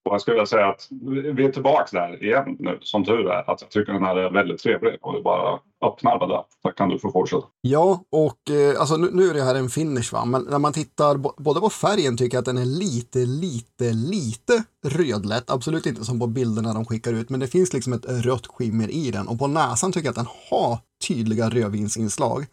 Och 0.04 0.14
jag 0.14 0.20
skulle 0.20 0.34
vilja 0.34 0.46
säga 0.46 0.66
att 0.66 0.88
vi 1.36 1.44
är 1.44 1.52
tillbaka 1.52 1.88
där 1.92 2.24
igen 2.24 2.56
nu, 2.58 2.78
som 2.80 3.04
tur 3.04 3.30
är. 3.30 3.50
Att 3.50 3.60
jag 3.60 3.70
tycker 3.70 3.92
den 3.92 4.02
här 4.02 4.16
är 4.16 4.30
väldigt 4.30 4.62
trevlig 4.62 4.98
och 5.00 5.14
vi 5.14 5.22
bara 5.22 5.58
öppnar 5.84 6.18
med 6.18 6.28
det. 6.28 6.42
Så 6.62 6.68
kan 6.68 6.88
du 6.88 6.98
få 6.98 7.12
fortsätta. 7.12 7.46
Ja, 7.60 8.04
och 8.10 8.50
eh, 8.50 8.80
alltså, 8.80 8.96
nu, 8.96 9.10
nu, 9.12 9.30
är 9.30 9.34
det 9.34 9.42
här 9.42 9.54
en 9.54 9.70
finish, 9.70 10.12
va? 10.12 10.24
men 10.24 10.42
när 10.42 10.58
man 10.58 10.72
tittar 10.72 11.42
både 11.42 11.60
på 11.60 11.70
färgen 11.70 12.16
tycker 12.16 12.36
jag 12.36 12.40
att 12.42 12.46
den 12.46 12.58
är 12.58 12.64
lite, 12.64 13.18
lite, 13.18 13.92
lite 13.92 14.64
rödlätt. 14.84 15.50
Absolut 15.50 15.86
inte 15.86 16.04
som 16.04 16.20
på 16.20 16.26
bilderna 16.26 16.74
de 16.74 16.84
skickar 16.84 17.12
ut, 17.12 17.30
men 17.30 17.40
det 17.40 17.46
finns 17.46 17.72
liksom 17.72 17.92
ett 17.92 18.06
rött 18.06 18.46
skimmer 18.46 18.90
i 18.90 19.10
den. 19.10 19.28
Och 19.28 19.38
på 19.38 19.46
näsan 19.46 19.92
tycker 19.92 20.06
jag 20.06 20.12
att 20.12 20.26
den 20.26 20.34
har 20.50 20.78
tydliga 21.08 21.50
rödvinsinslag. 21.50 22.46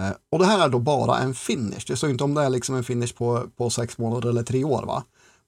Eh, 0.00 0.10
och 0.32 0.38
det 0.38 0.46
här 0.46 0.64
är 0.64 0.68
då 0.68 0.78
bara 0.78 1.18
en 1.18 1.34
finish. 1.34 1.84
Det 1.86 1.96
står 1.96 2.10
inte 2.10 2.24
om 2.24 2.34
det 2.34 2.42
är 2.42 2.50
liksom 2.50 2.74
en 2.74 2.84
finish 2.84 3.14
på, 3.16 3.42
på 3.56 3.70
sex 3.70 3.98
månader 3.98 4.28
eller 4.28 4.42
tre 4.42 4.64
år. 4.64 4.86
va? 4.86 5.04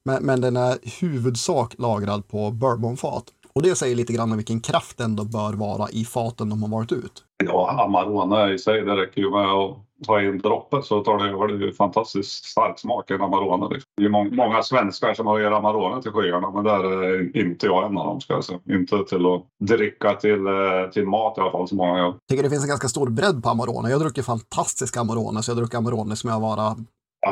Men, 0.07 0.25
men 0.25 0.41
den 0.41 0.57
är 0.57 1.01
huvudsak 1.01 1.75
lagrad 1.77 2.27
på 2.27 2.51
bourbonfat. 2.51 3.23
Och 3.55 3.61
det 3.61 3.75
säger 3.75 3.95
lite 3.95 4.13
grann 4.13 4.31
om 4.31 4.37
vilken 4.37 4.61
kraft 4.61 4.97
den 4.97 5.15
då 5.15 5.23
bör 5.23 5.53
vara 5.53 5.89
i 5.89 6.05
faten 6.05 6.49
de 6.49 6.63
har 6.63 6.69
varit 6.69 6.91
ut. 6.91 7.23
Ja, 7.45 7.83
Amarone 7.85 8.53
i 8.53 8.59
sig, 8.59 8.81
det 8.81 8.95
räcker 8.95 9.21
ju 9.21 9.31
med 9.31 9.45
att 9.45 9.77
ta 10.07 10.21
in 10.21 10.37
droppet 10.37 10.85
så 10.85 11.03
tar 11.03 11.17
det 11.17 11.29
över. 11.29 11.47
Det 11.47 11.53
är 11.53 11.67
ju 11.67 11.73
fantastiskt 11.73 12.45
stark 12.45 12.79
smak 12.79 13.11
i 13.11 13.13
en 13.13 13.21
Amarone. 13.21 13.73
Liksom. 13.73 13.89
Det 13.97 14.05
är 14.05 14.09
många, 14.09 14.29
många 14.31 14.63
svenskar 14.63 15.13
som 15.13 15.27
har 15.27 15.39
ger 15.39 15.51
Amarone 15.51 16.01
till 16.01 16.11
skyarna 16.11 16.51
men 16.51 16.63
där 16.63 16.83
är 16.83 17.37
inte 17.37 17.65
jag 17.65 17.85
en 17.85 17.97
av 17.97 18.05
dem 18.05 18.21
ska 18.21 18.33
jag 18.33 18.43
säga. 18.43 18.59
Inte 18.69 19.03
till 19.03 19.25
att 19.25 19.41
dricka 19.59 20.13
till, 20.13 20.47
eh, 20.47 20.89
till 20.93 21.07
mat 21.07 21.37
i 21.37 21.41
alla 21.41 21.51
fall 21.51 21.67
som 21.67 21.77
många 21.77 21.97
gör. 21.97 22.05
Jag 22.05 22.27
tycker 22.29 22.43
det 22.43 22.49
finns 22.49 22.63
en 22.63 22.69
ganska 22.69 22.87
stor 22.87 23.09
bredd 23.09 23.43
på 23.43 23.49
Amarone. 23.49 23.89
Jag 23.89 23.99
druckit 23.99 24.25
fantastiska 24.25 24.99
Amarone 24.99 25.43
så 25.43 25.51
jag 25.51 25.57
druckit 25.57 25.75
Amarone 25.75 26.15
som 26.15 26.29
jag 26.29 26.39
vara 26.39 26.75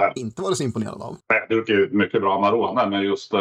Ja. 0.02 0.12
Inte 0.16 0.42
varit 0.42 0.58
så 0.58 0.64
imponerad 0.64 1.02
av. 1.02 1.18
Jag 1.28 1.58
dricker 1.58 1.90
mycket 1.92 2.22
bra 2.22 2.36
Amarone, 2.36 2.90
men 2.90 3.02
just 3.02 3.34
uh, 3.34 3.40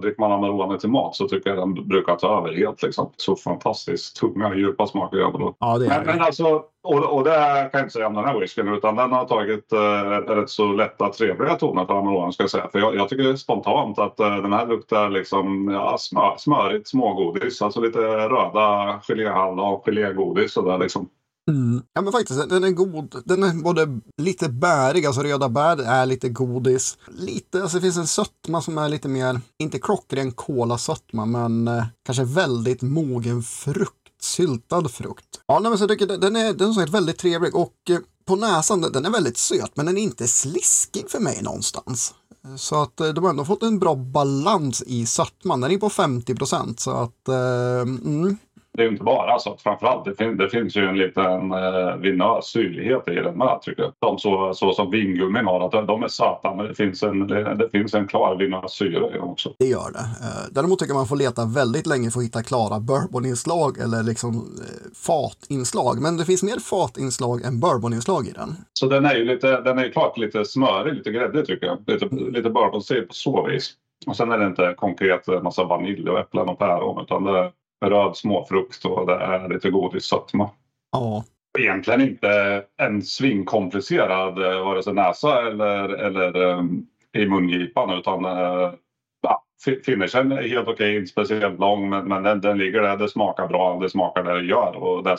dricker 0.00 0.20
man 0.20 0.32
Amarone 0.32 0.78
till 0.78 0.90
mat 0.90 1.16
så 1.16 1.28
tycker 1.28 1.50
jag 1.50 1.58
den 1.58 1.88
brukar 1.88 2.16
ta 2.16 2.38
över 2.38 2.56
helt. 2.56 2.82
Liksom. 2.82 3.12
Så 3.16 3.36
fantastiskt 3.36 4.16
tunga, 4.16 4.54
djupa 4.54 4.86
smaker 4.86 5.16
det. 5.16 5.52
Ja, 5.58 5.78
det 5.78 5.86
är 5.86 5.88
men, 5.88 6.06
men 6.06 6.20
alltså, 6.20 6.62
och, 6.82 7.16
och 7.16 7.24
det 7.24 7.68
kan 7.72 7.78
jag 7.78 7.80
inte 7.80 7.92
säga 7.92 8.06
om 8.06 8.14
den 8.14 8.24
här 8.24 8.40
whiskyn, 8.40 8.68
utan 8.68 8.96
den 8.96 9.12
har 9.12 9.24
tagit 9.24 9.72
uh, 9.72 10.34
rätt 10.34 10.50
så 10.50 10.72
lätta, 10.72 11.08
trevliga 11.08 11.54
toner 11.54 11.84
för 11.84 11.98
Amarone 11.98 12.32
ska 12.32 12.42
jag 12.42 12.50
säga. 12.50 12.68
För 12.72 12.78
jag, 12.78 12.94
jag 12.94 13.08
tycker 13.08 13.36
spontant 13.36 13.98
att 13.98 14.20
uh, 14.20 14.36
den 14.36 14.52
här 14.52 14.66
luktar 14.66 15.10
liksom 15.10 15.68
ja, 15.68 15.96
smör, 15.98 16.34
smörigt 16.38 16.88
smågodis. 16.88 17.62
Alltså 17.62 17.80
lite 17.80 17.98
röda 18.28 19.00
geléhallon, 19.08 19.80
gelégodis 19.84 20.52
sådär 20.52 20.78
liksom. 20.78 21.08
Mm. 21.50 21.82
Ja 21.92 22.00
men 22.02 22.12
faktiskt, 22.12 22.48
den 22.48 22.64
är 22.64 22.70
god. 22.70 23.22
Den 23.24 23.42
är 23.42 23.62
både 23.62 24.00
lite 24.16 24.48
bärig, 24.48 25.06
alltså 25.06 25.22
röda 25.22 25.48
bär 25.48 25.76
är 25.76 26.06
lite 26.06 26.28
godis. 26.28 26.98
Lite, 27.08 27.62
alltså 27.62 27.76
det 27.76 27.82
finns 27.82 27.96
en 27.96 28.06
sötma 28.06 28.62
som 28.62 28.78
är 28.78 28.88
lite 28.88 29.08
mer, 29.08 29.40
inte 29.58 29.78
klockren 29.78 30.32
kolasötma, 30.32 31.26
men 31.26 31.68
eh, 31.68 31.84
kanske 32.06 32.24
väldigt 32.24 32.82
mogen 32.82 33.42
frukt. 33.42 33.96
Syltad 34.22 34.90
frukt. 34.90 35.40
Ja, 35.46 35.58
nej, 35.58 35.70
men 35.70 35.78
så 35.78 35.82
jag 35.82 35.90
tycker 35.90 36.06
den 36.06 36.36
är, 36.36 36.52
den 36.52 36.68
är 36.68 36.72
som 36.72 36.74
sagt 36.74 36.94
väldigt 36.94 37.18
trevlig 37.18 37.56
och 37.56 37.74
eh, 37.90 37.98
på 38.26 38.36
näsan, 38.36 38.80
den 38.80 39.04
är 39.04 39.10
väldigt 39.10 39.36
söt, 39.36 39.70
men 39.74 39.86
den 39.86 39.98
är 39.98 40.02
inte 40.02 40.28
sliskig 40.28 41.10
för 41.10 41.20
mig 41.20 41.42
någonstans. 41.42 42.14
Så 42.56 42.82
att 42.82 43.00
eh, 43.00 43.08
de 43.08 43.24
har 43.24 43.30
ändå 43.30 43.44
fått 43.44 43.62
en 43.62 43.78
bra 43.78 43.94
balans 43.94 44.82
i 44.86 45.06
sötman. 45.06 45.60
Den 45.60 45.70
är 45.70 45.78
på 45.78 45.90
50 45.90 46.34
procent 46.34 46.80
så 46.80 46.90
att 46.90 47.28
eh, 47.28 47.80
mm, 47.80 48.36
det 48.80 48.84
är 48.84 48.88
inte 48.88 49.04
bara 49.04 49.38
så 49.38 49.52
att 49.52 49.62
framförallt 49.62 50.04
det, 50.04 50.14
fin 50.14 50.36
det 50.36 50.50
finns 50.50 50.76
ju 50.76 50.88
en 50.88 50.98
liten 50.98 51.52
eh, 51.52 51.96
vinös 51.96 52.46
syrlighet 52.46 53.08
i 53.08 53.14
den 53.14 53.38
med 53.38 53.58
tycker 53.62 53.82
jag. 53.82 53.92
De 53.98 54.18
så, 54.18 54.54
så 54.54 54.72
som 54.72 54.90
vingummin 54.90 55.46
har, 55.46 55.60
att 55.66 55.86
de 55.86 56.02
är 56.02 56.08
söta 56.08 56.54
men 56.54 56.66
det 56.66 56.74
finns 56.74 57.02
en, 57.02 57.26
det, 57.26 57.68
finns 57.72 57.94
en 57.94 58.06
klar 58.06 58.36
vinös 58.36 58.72
syra 58.72 59.14
i 59.14 59.18
dem 59.18 59.28
också. 59.28 59.54
Det 59.58 59.66
gör 59.66 59.90
det. 59.92 59.98
Eh, 59.98 60.44
däremot 60.50 60.78
tycker 60.78 60.94
man 60.94 61.06
får 61.06 61.16
leta 61.16 61.44
väldigt 61.44 61.86
länge 61.86 62.10
för 62.10 62.20
att 62.20 62.26
hitta 62.26 62.42
klara 62.42 62.80
bourboninslag 62.80 63.78
eller 63.78 64.02
liksom 64.02 64.34
eh, 64.36 64.92
fatinslag. 65.06 66.02
Men 66.02 66.16
det 66.16 66.24
finns 66.24 66.42
mer 66.42 66.58
fatinslag 66.58 67.44
än 67.44 67.60
bourboninslag 67.60 68.26
i 68.26 68.32
den. 68.32 68.56
Så 68.72 68.86
den 68.86 69.04
är 69.04 69.14
ju 69.14 69.24
lite, 69.24 69.60
den 69.60 69.78
är 69.78 69.84
ju 69.84 69.92
klart 69.92 70.18
lite 70.18 70.44
smörig, 70.44 70.94
lite 70.94 71.10
gräddig 71.10 71.46
tycker 71.46 71.66
jag. 71.66 71.78
Lite, 71.86 72.06
lite 72.14 72.50
bourbonstil 72.50 73.02
på 73.02 73.14
så 73.14 73.46
vis. 73.46 73.72
Och 74.06 74.16
sen 74.16 74.32
är 74.32 74.38
det 74.38 74.46
inte 74.46 74.74
konkret 74.76 75.42
massa 75.42 75.64
vanilj 75.64 76.10
och 76.10 76.18
äpplen 76.18 76.48
och 76.48 76.58
päron 76.58 77.02
utan 77.02 77.24
det 77.24 77.38
är 77.38 77.52
röd 77.80 78.16
småfrukt 78.16 78.84
och 78.84 79.06
det 79.06 79.14
är 79.14 79.48
lite 79.48 79.70
godissötma. 79.70 80.50
Ja. 80.92 81.24
Egentligen 81.58 82.00
inte 82.00 82.62
en 82.76 83.02
svingkomplicerad 83.02 84.38
eh, 84.38 84.64
vare 84.64 84.82
sig 84.82 84.94
näsa 84.94 85.46
eller, 85.48 85.88
eller 85.88 86.36
um, 86.36 86.86
i 87.12 87.26
mungipan 87.26 87.98
utan 87.98 88.24
uh, 88.24 88.72
ja, 89.20 89.44
finishen 89.84 90.32
är 90.32 90.48
helt 90.48 90.68
okej, 90.68 90.96
inte 90.96 91.10
speciellt 91.10 91.60
lång 91.60 91.90
men, 91.90 92.08
men 92.08 92.22
den, 92.22 92.40
den 92.40 92.58
ligger 92.58 92.82
där, 92.82 92.96
det 92.96 93.08
smakar 93.08 93.46
bra, 93.46 93.78
det 93.78 93.90
smakar 93.90 94.22
det 94.22 94.40
det 94.40 94.46
gör 94.46 94.76
och 94.76 95.04
det, 95.04 95.16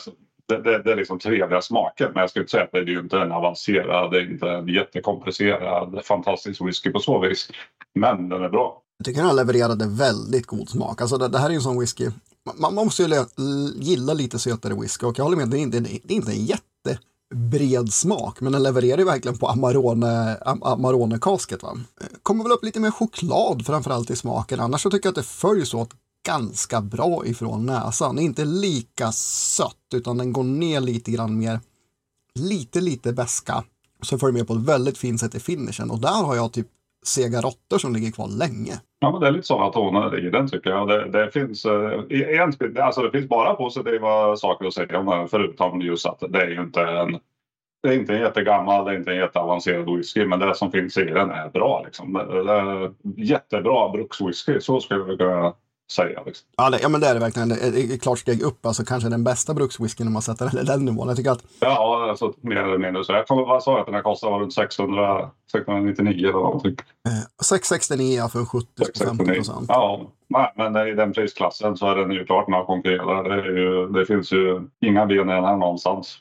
det, 0.48 0.56
det, 0.56 0.82
det 0.82 0.92
är 0.92 0.96
liksom 0.96 1.18
trevliga 1.18 1.60
smaker. 1.60 2.10
Men 2.14 2.20
jag 2.20 2.30
skulle 2.30 2.46
säga 2.46 2.64
att 2.64 2.72
det 2.72 2.78
är 2.78 2.86
ju 2.86 2.98
inte 2.98 3.18
en 3.18 3.32
avancerad, 3.32 4.10
det 4.10 4.18
är 4.18 4.30
inte 4.30 4.50
en 4.50 4.68
jättekomplicerad, 4.68 6.00
fantastisk 6.04 6.66
whisky 6.66 6.90
på 6.90 6.98
så 6.98 7.18
vis. 7.18 7.50
Men 7.94 8.28
den 8.28 8.44
är 8.44 8.48
bra. 8.48 8.81
Jag 9.02 9.06
tycker 9.06 9.22
den 9.22 9.36
levererade 9.36 9.86
väldigt 9.86 10.46
god 10.46 10.68
smak. 10.68 11.00
Alltså 11.00 11.18
det, 11.18 11.28
det 11.28 11.38
här 11.38 11.46
är 11.46 11.50
ju 11.50 11.56
en 11.56 11.62
sån 11.62 11.80
whisky, 11.80 12.10
man, 12.46 12.74
man 12.74 12.84
måste 12.84 13.02
ju 13.02 13.24
gilla 13.74 14.12
lite 14.14 14.38
sötare 14.38 14.74
whisky 14.74 15.06
och 15.06 15.18
jag 15.18 15.24
håller 15.24 15.36
med, 15.36 15.48
det 15.48 15.58
är 15.58 15.60
inte, 15.60 15.80
det 15.80 16.14
är 16.14 16.16
inte 16.16 16.32
en 16.32 16.44
jättebred 16.44 17.92
smak, 17.92 18.40
men 18.40 18.52
den 18.52 18.62
levererar 18.62 18.98
ju 18.98 19.04
verkligen 19.04 19.38
på 19.38 19.48
Amarone, 19.48 20.36
Amarone-kasket. 20.44 21.62
Va? 21.62 21.80
Kommer 22.22 22.44
väl 22.44 22.52
upp 22.52 22.64
lite 22.64 22.80
mer 22.80 22.90
choklad 22.90 23.66
framförallt 23.66 24.10
i 24.10 24.16
smaken, 24.16 24.60
annars 24.60 24.82
så 24.82 24.90
tycker 24.90 25.06
jag 25.06 25.12
att 25.12 25.16
det 25.16 25.22
följs 25.22 25.74
åt 25.74 25.90
ganska 26.26 26.80
bra 26.80 27.26
ifrån 27.26 27.66
näsan. 27.66 28.18
Inte 28.18 28.44
lika 28.44 29.12
sött, 29.12 29.94
utan 29.94 30.18
den 30.18 30.32
går 30.32 30.44
ner 30.44 30.80
lite 30.80 31.10
grann 31.10 31.38
mer, 31.38 31.60
lite, 32.34 32.80
lite 32.80 33.12
beska. 33.12 33.64
Så 34.02 34.18
följer 34.18 34.38
med 34.38 34.46
på 34.46 34.54
ett 34.54 34.60
väldigt 34.60 34.98
fint 34.98 35.20
sätt 35.20 35.34
i 35.34 35.40
finishen 35.40 35.90
och 35.90 35.98
där 35.98 36.22
har 36.22 36.36
jag 36.36 36.52
typ 36.52 36.68
sega 37.04 37.40
råttor 37.40 37.78
som 37.78 37.94
ligger 37.94 38.10
kvar 38.10 38.28
länge. 38.28 38.80
Ja, 39.02 39.10
men 39.10 39.20
det 39.20 39.26
är 39.26 39.30
lite 39.30 39.46
sådana 39.46 39.72
toner 39.72 40.18
i 40.26 40.30
den 40.30 40.48
tycker 40.48 40.70
jag. 40.70 40.88
Det, 40.88 41.08
det 41.10 41.30
finns, 41.30 41.64
eh, 41.64 42.84
alltså 42.84 43.02
det 43.02 43.10
finns 43.10 43.28
bara 43.28 43.54
positiva 43.54 44.36
saker 44.36 44.66
att 44.66 44.74
säga 44.74 44.98
om 44.98 45.06
den 45.06 45.28
förutom 45.28 45.80
just 45.80 46.06
att 46.06 46.22
det 46.28 46.42
är 46.42 46.48
ju 46.48 46.60
inte 46.60 46.82
en 46.82 47.18
det 47.82 47.88
är 47.88 47.92
inte 47.92 48.14
en 48.14 48.20
jättegammal, 48.20 48.84
det 48.84 48.90
är 48.90 48.96
inte 48.96 49.10
en 49.10 49.16
jätteavancerad 49.16 49.96
whisky, 49.96 50.26
men 50.26 50.38
det 50.38 50.54
som 50.54 50.72
finns 50.72 50.96
i 50.96 51.04
den 51.04 51.30
är 51.30 51.48
bra. 51.48 51.82
Liksom. 51.84 52.12
Det 52.12 52.52
är 52.52 52.92
jättebra 53.16 53.88
brukswhisky, 53.88 54.60
så 54.60 54.80
skulle 54.80 55.04
vi 55.04 55.16
kunna 55.16 55.54
säga. 55.92 56.22
Liksom. 56.26 56.46
Ja, 56.56 56.70
det, 56.70 56.78
ja, 56.82 56.88
men 56.88 57.00
det 57.00 57.06
är 57.06 57.14
det 57.14 57.20
verkligen. 57.20 57.48
Det 57.48 57.54
är 57.54 57.94
ett 57.94 58.02
klart 58.02 58.18
steg 58.18 58.42
upp. 58.42 58.66
Alltså 58.66 58.84
kanske 58.84 59.08
den 59.08 59.24
bästa 59.24 59.54
brukswhiskyn 59.54 60.06
om 60.06 60.12
man 60.12 60.22
sätter 60.22 60.50
den 60.52 60.66
den 60.66 60.84
nivån. 60.84 61.08
Jag 61.08 61.16
tycker 61.16 61.30
att... 61.30 61.44
Ja, 61.60 62.06
alltså, 62.10 62.32
mer 62.40 62.56
eller 62.56 62.78
mindre 62.78 63.04
så. 63.04 63.12
Jag 63.12 63.26
kommer, 63.26 63.42
vad 63.42 63.62
sa 63.62 63.70
jag 63.70 63.80
att 63.80 63.86
den 63.86 63.94
här 63.94 64.02
kostade? 64.02 64.32
Var 64.32 64.40
runt 64.40 64.54
600, 64.54 65.30
699 65.52 66.28
eller 66.28 66.32
någonting? 66.32 66.76
Eh, 67.08 67.44
669 67.44 68.28
för 68.32 68.38
en 68.38 68.46
70 68.46 68.66
50 69.04 69.24
procent. 69.24 69.64
Ja, 69.68 70.00
nej, 70.28 70.52
men 70.56 70.76
i 70.88 70.94
den 70.94 71.12
prisklassen 71.12 71.76
så 71.76 71.90
är 71.90 71.96
den 71.96 72.10
ju 72.10 72.24
klart 72.24 72.48
med 72.48 72.60
att 72.60 72.66
konkurrera. 72.66 73.22
Det, 73.22 73.98
det 73.98 74.06
finns 74.06 74.32
ju 74.32 74.60
inga 74.80 75.06
ben 75.06 75.30
i 75.30 75.32
den 75.32 75.44
här 75.44 75.56
någonstans. 75.56 76.18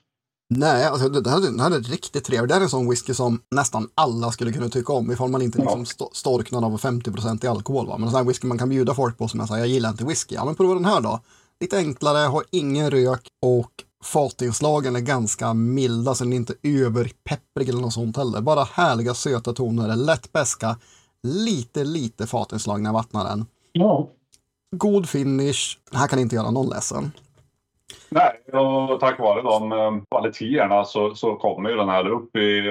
Nej, 0.54 0.86
alltså, 0.86 1.10
det, 1.10 1.30
här, 1.30 1.40
det 1.58 1.64
här 1.64 1.72
är 1.72 1.80
riktigt 1.80 2.24
trevligt. 2.24 2.50
Det 2.50 2.54
här 2.54 2.62
är 2.62 2.64
en 2.64 2.70
sån 2.70 2.90
whisky 2.90 3.14
som 3.14 3.42
nästan 3.52 3.90
alla 3.96 4.32
skulle 4.32 4.54
kunna 4.54 4.70
tycka 4.70 4.94
om 4.94 5.12
ifall 5.12 5.30
man 5.30 5.42
inte 5.42 5.60
liksom 5.60 5.82
st 5.82 6.06
storknar 6.14 6.66
av 6.66 6.80
50% 6.80 7.46
i 7.46 7.48
alkohol. 7.48 7.88
Va? 7.88 7.98
Men 7.98 8.04
en 8.04 8.12
sån 8.12 8.18
här 8.18 8.28
whisky 8.28 8.48
man 8.48 8.58
kan 8.58 8.70
bjuda 8.70 8.94
folk 8.94 9.18
på 9.18 9.28
som 9.28 9.40
jag 9.40 9.50
säger, 9.50 9.60
jag 9.60 9.68
gillar 9.68 9.90
inte 9.90 10.06
whisky. 10.06 10.36
Ja, 10.36 10.46
men 10.46 10.56
prova 10.56 10.74
den 10.74 10.86
här 10.86 11.02
då. 11.02 11.20
Lite 11.60 11.78
enklare, 11.78 12.18
har 12.18 12.44
ingen 12.52 12.92
rök 12.92 13.28
och 13.42 13.72
fatinslagen 14.04 14.96
är 14.96 15.00
ganska 15.00 15.54
milda, 15.54 16.16
så 16.16 16.24
den 16.24 16.34
är 16.34 16.38
inte 16.38 16.56
överpepprig 16.64 17.70
eller 17.70 17.82
något 17.82 17.94
sånt 17.94 18.18
heller. 18.18 18.42
Bara 18.42 18.64
härliga 18.64 19.14
söta 19.14 19.54
toner, 19.54 19.96
lätt 19.96 20.32
beska, 20.32 20.78
lite, 21.24 21.84
lite 21.84 22.28
fatinslag 22.28 22.82
när 22.82 22.90
jag 22.90 22.94
vattnar 22.94 23.24
den. 23.24 23.46
Ja. 23.72 24.10
God 24.76 25.10
finish, 25.10 25.78
den 25.92 26.00
här 26.00 26.08
kan 26.08 26.20
inte 26.20 26.36
göra 26.36 26.52
någon 26.52 26.70
ledsen. 26.70 27.12
Nej, 28.16 28.62
och 28.62 29.00
tack 29.00 29.20
vare 29.20 29.42
de 29.42 29.72
eh, 29.72 30.04
kvaliteterna 30.12 30.84
så, 30.84 31.16
så 31.16 31.36
kommer 31.36 31.70
ju 31.70 31.76
den 31.76 31.90
här 31.90 32.08
upp, 32.08 32.36
i, 32.36 32.70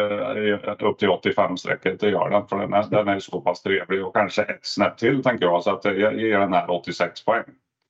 upp 0.80 0.98
till 0.98 1.08
85-strecket. 1.08 2.00
Det 2.00 2.10
gör 2.10 2.30
den, 2.30 2.46
för 2.46 2.58
den 2.58 2.72
är, 2.72 2.86
den 2.90 3.08
är 3.08 3.18
så 3.18 3.40
pass 3.40 3.62
trevlig 3.62 4.06
och 4.06 4.14
kanske 4.14 4.42
ett 4.42 4.66
snäpp 4.66 4.98
till 4.98 5.22
tänker 5.22 5.44
jag. 5.44 5.62
Så 5.62 5.70
att 5.70 5.84
jag 5.84 6.20
ger 6.20 6.38
den 6.38 6.52
här 6.52 6.70
86 6.70 7.24
poäng. 7.24 7.44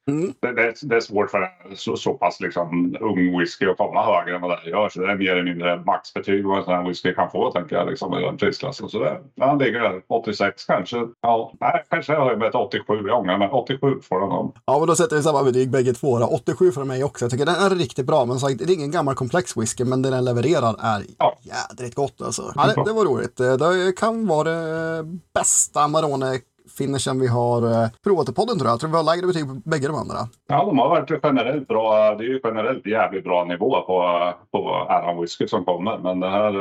Mm. 0.08 0.32
Det, 0.40 0.52
det, 0.52 0.74
det, 0.82 0.96
är 0.96 1.00
svårt 1.00 1.30
för 1.30 1.48
så, 1.74 1.96
så 1.96 2.14
pass 2.14 2.40
liksom, 2.40 2.96
ung 3.00 3.38
whisky 3.38 3.66
att 3.66 3.76
komma 3.76 4.04
högre 4.04 4.34
än 4.34 4.40
vad 4.40 4.50
det 4.50 4.70
gör. 4.70 4.88
Så 4.88 5.00
det 5.00 5.12
är 5.12 5.16
mer 5.16 5.32
eller 5.32 5.42
mindre 5.42 5.82
maxbetyg 5.86 6.46
vad 6.46 6.58
en 6.58 6.64
sån 6.64 6.74
här 6.74 6.88
whisky 6.88 7.14
kan 7.14 7.30
få 7.30 7.50
tänker 7.50 7.76
jag 7.76 7.88
liksom, 7.90 8.14
i 8.14 8.22
den 8.22 8.36
prisklassen. 8.36 8.88
Så 8.88 8.98
det, 8.98 9.20
han 9.40 9.58
ligger 9.58 9.80
där 9.80 10.02
86 10.08 10.64
kanske. 10.64 10.96
Ja, 11.20 11.52
nej, 11.60 11.84
kanske 11.90 12.12
jag 12.12 12.24
höjer 12.24 12.36
med 12.36 12.48
ett 12.48 12.54
87. 12.54 12.82
Jag 12.88 13.18
ångrar 13.20 13.38
mig. 13.38 13.48
87 13.48 14.00
får 14.02 14.20
den 14.20 14.30
om. 14.30 14.52
Ja, 14.66 14.78
men 14.78 14.88
då 14.88 14.94
sätter 14.94 15.16
vi 15.16 15.22
samma 15.22 15.42
betyg 15.42 15.70
bägge 15.70 15.92
två. 15.92 16.18
Då. 16.18 16.26
87 16.26 16.72
för 16.72 16.84
mig 16.84 17.04
också. 17.04 17.24
Jag 17.24 17.32
tycker 17.32 17.46
den 17.46 17.54
är 17.54 17.70
riktigt 17.70 18.06
bra. 18.06 18.24
Men 18.24 18.38
sagt, 18.38 18.58
det 18.58 18.72
är 18.72 18.74
ingen 18.74 18.90
gammal 18.90 19.14
komplex 19.14 19.56
whisky, 19.56 19.84
men 19.84 20.02
det 20.02 20.10
den 20.10 20.24
levererar 20.24 20.76
är 20.80 21.04
ja. 21.18 21.38
jädrigt 21.42 21.94
gott 21.94 22.22
alltså. 22.22 22.52
Ja, 22.56 22.66
det, 22.66 22.84
det 22.84 22.92
var 22.92 23.04
roligt. 23.04 23.36
Det 23.36 23.92
kan 23.96 24.26
vara 24.26 24.50
det 24.50 25.04
bästa 25.34 25.80
Amarone 25.80 26.40
finishen 26.78 27.20
vi 27.20 27.26
har 27.26 27.82
eh, 27.82 27.88
provat 28.04 28.28
i 28.28 28.32
podden 28.32 28.58
tror 28.58 28.68
jag. 28.68 28.72
Jag 28.72 28.80
tror 28.80 28.90
vi 28.90 28.96
har 28.96 29.04
lägre 29.04 29.26
betyg 29.26 29.46
på 29.48 29.54
bägge 29.64 29.86
de 29.86 29.96
andra. 29.96 30.28
Ja, 30.48 30.64
de 30.64 30.78
har 30.78 30.88
varit 30.88 31.20
generellt 31.22 31.68
bra. 31.68 32.14
Det 32.14 32.24
är 32.24 32.28
ju 32.28 32.40
generellt 32.44 32.86
jävligt 32.86 33.24
bra 33.24 33.44
nivå 33.44 33.80
på, 33.80 34.32
på 34.50 34.74
Aran 34.88 35.20
Whisky 35.20 35.48
som 35.48 35.64
kommer. 35.64 35.98
Men 35.98 36.20
det 36.20 36.28
här 36.28 36.54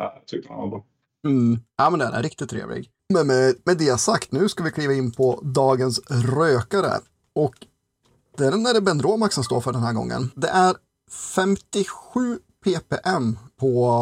äh, 0.00 0.12
tyckte 0.26 0.52
jag 0.52 0.56
var 0.56 0.68
bra. 0.68 0.84
Mm. 1.26 1.58
Ja, 1.76 1.90
men 1.90 1.98
den 1.98 2.12
är 2.12 2.22
riktigt 2.22 2.50
trevlig. 2.50 2.90
Men 3.14 3.26
med, 3.26 3.54
med 3.64 3.78
det 3.78 4.00
sagt, 4.00 4.32
nu 4.32 4.48
ska 4.48 4.64
vi 4.64 4.70
kliva 4.70 4.92
in 4.92 5.12
på 5.12 5.40
dagens 5.42 6.00
rökare. 6.10 6.92
Och 7.34 7.54
det 8.36 8.44
är 8.44 8.50
den 8.50 8.64
där 8.64 8.80
Ben 8.80 9.02
Romax 9.02 9.34
som 9.34 9.44
står 9.44 9.60
för 9.60 9.72
den 9.72 9.82
här 9.82 9.92
gången. 9.92 10.30
Det 10.34 10.48
är 10.48 10.74
57 11.34 12.38
ppm 12.64 13.38
på 13.60 14.00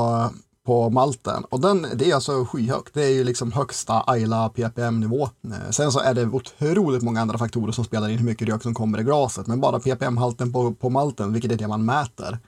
på 0.66 0.90
malten. 0.90 1.44
Och 1.44 1.60
den, 1.60 1.86
det 1.94 2.10
är 2.10 2.14
alltså 2.14 2.44
skyhögt. 2.44 2.94
Det 2.94 3.04
är 3.04 3.10
ju 3.10 3.24
liksom 3.24 3.52
högsta 3.52 4.04
Ayla 4.06 4.48
ppm-nivå. 4.48 5.28
Eh, 5.44 5.70
sen 5.70 5.92
så 5.92 5.98
är 6.00 6.14
det 6.14 6.26
otroligt 6.26 7.02
många 7.02 7.20
andra 7.20 7.38
faktorer 7.38 7.72
som 7.72 7.84
spelar 7.84 8.08
in 8.08 8.18
hur 8.18 8.24
mycket 8.24 8.48
rök 8.48 8.62
som 8.62 8.74
kommer 8.74 9.00
i 9.00 9.02
glaset. 9.02 9.46
Men 9.46 9.60
bara 9.60 9.80
ppm-halten 9.80 10.52
på, 10.52 10.74
på 10.74 10.90
malten, 10.90 11.32
vilket 11.32 11.52
är 11.52 11.56
det 11.56 11.68
man 11.68 11.84
mäter, 11.84 12.38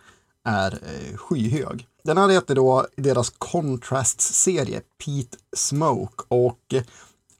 är 0.45 0.73
eh, 0.73 1.17
skyhög. 1.17 1.87
Den 2.05 2.19
här 2.19 2.29
heter 2.29 2.55
då 2.55 2.87
deras 2.97 3.31
Contrast-serie 3.39 4.81
Pete 5.05 5.37
Smoke. 5.57 6.25
Och 6.29 6.75
eh, 6.75 6.83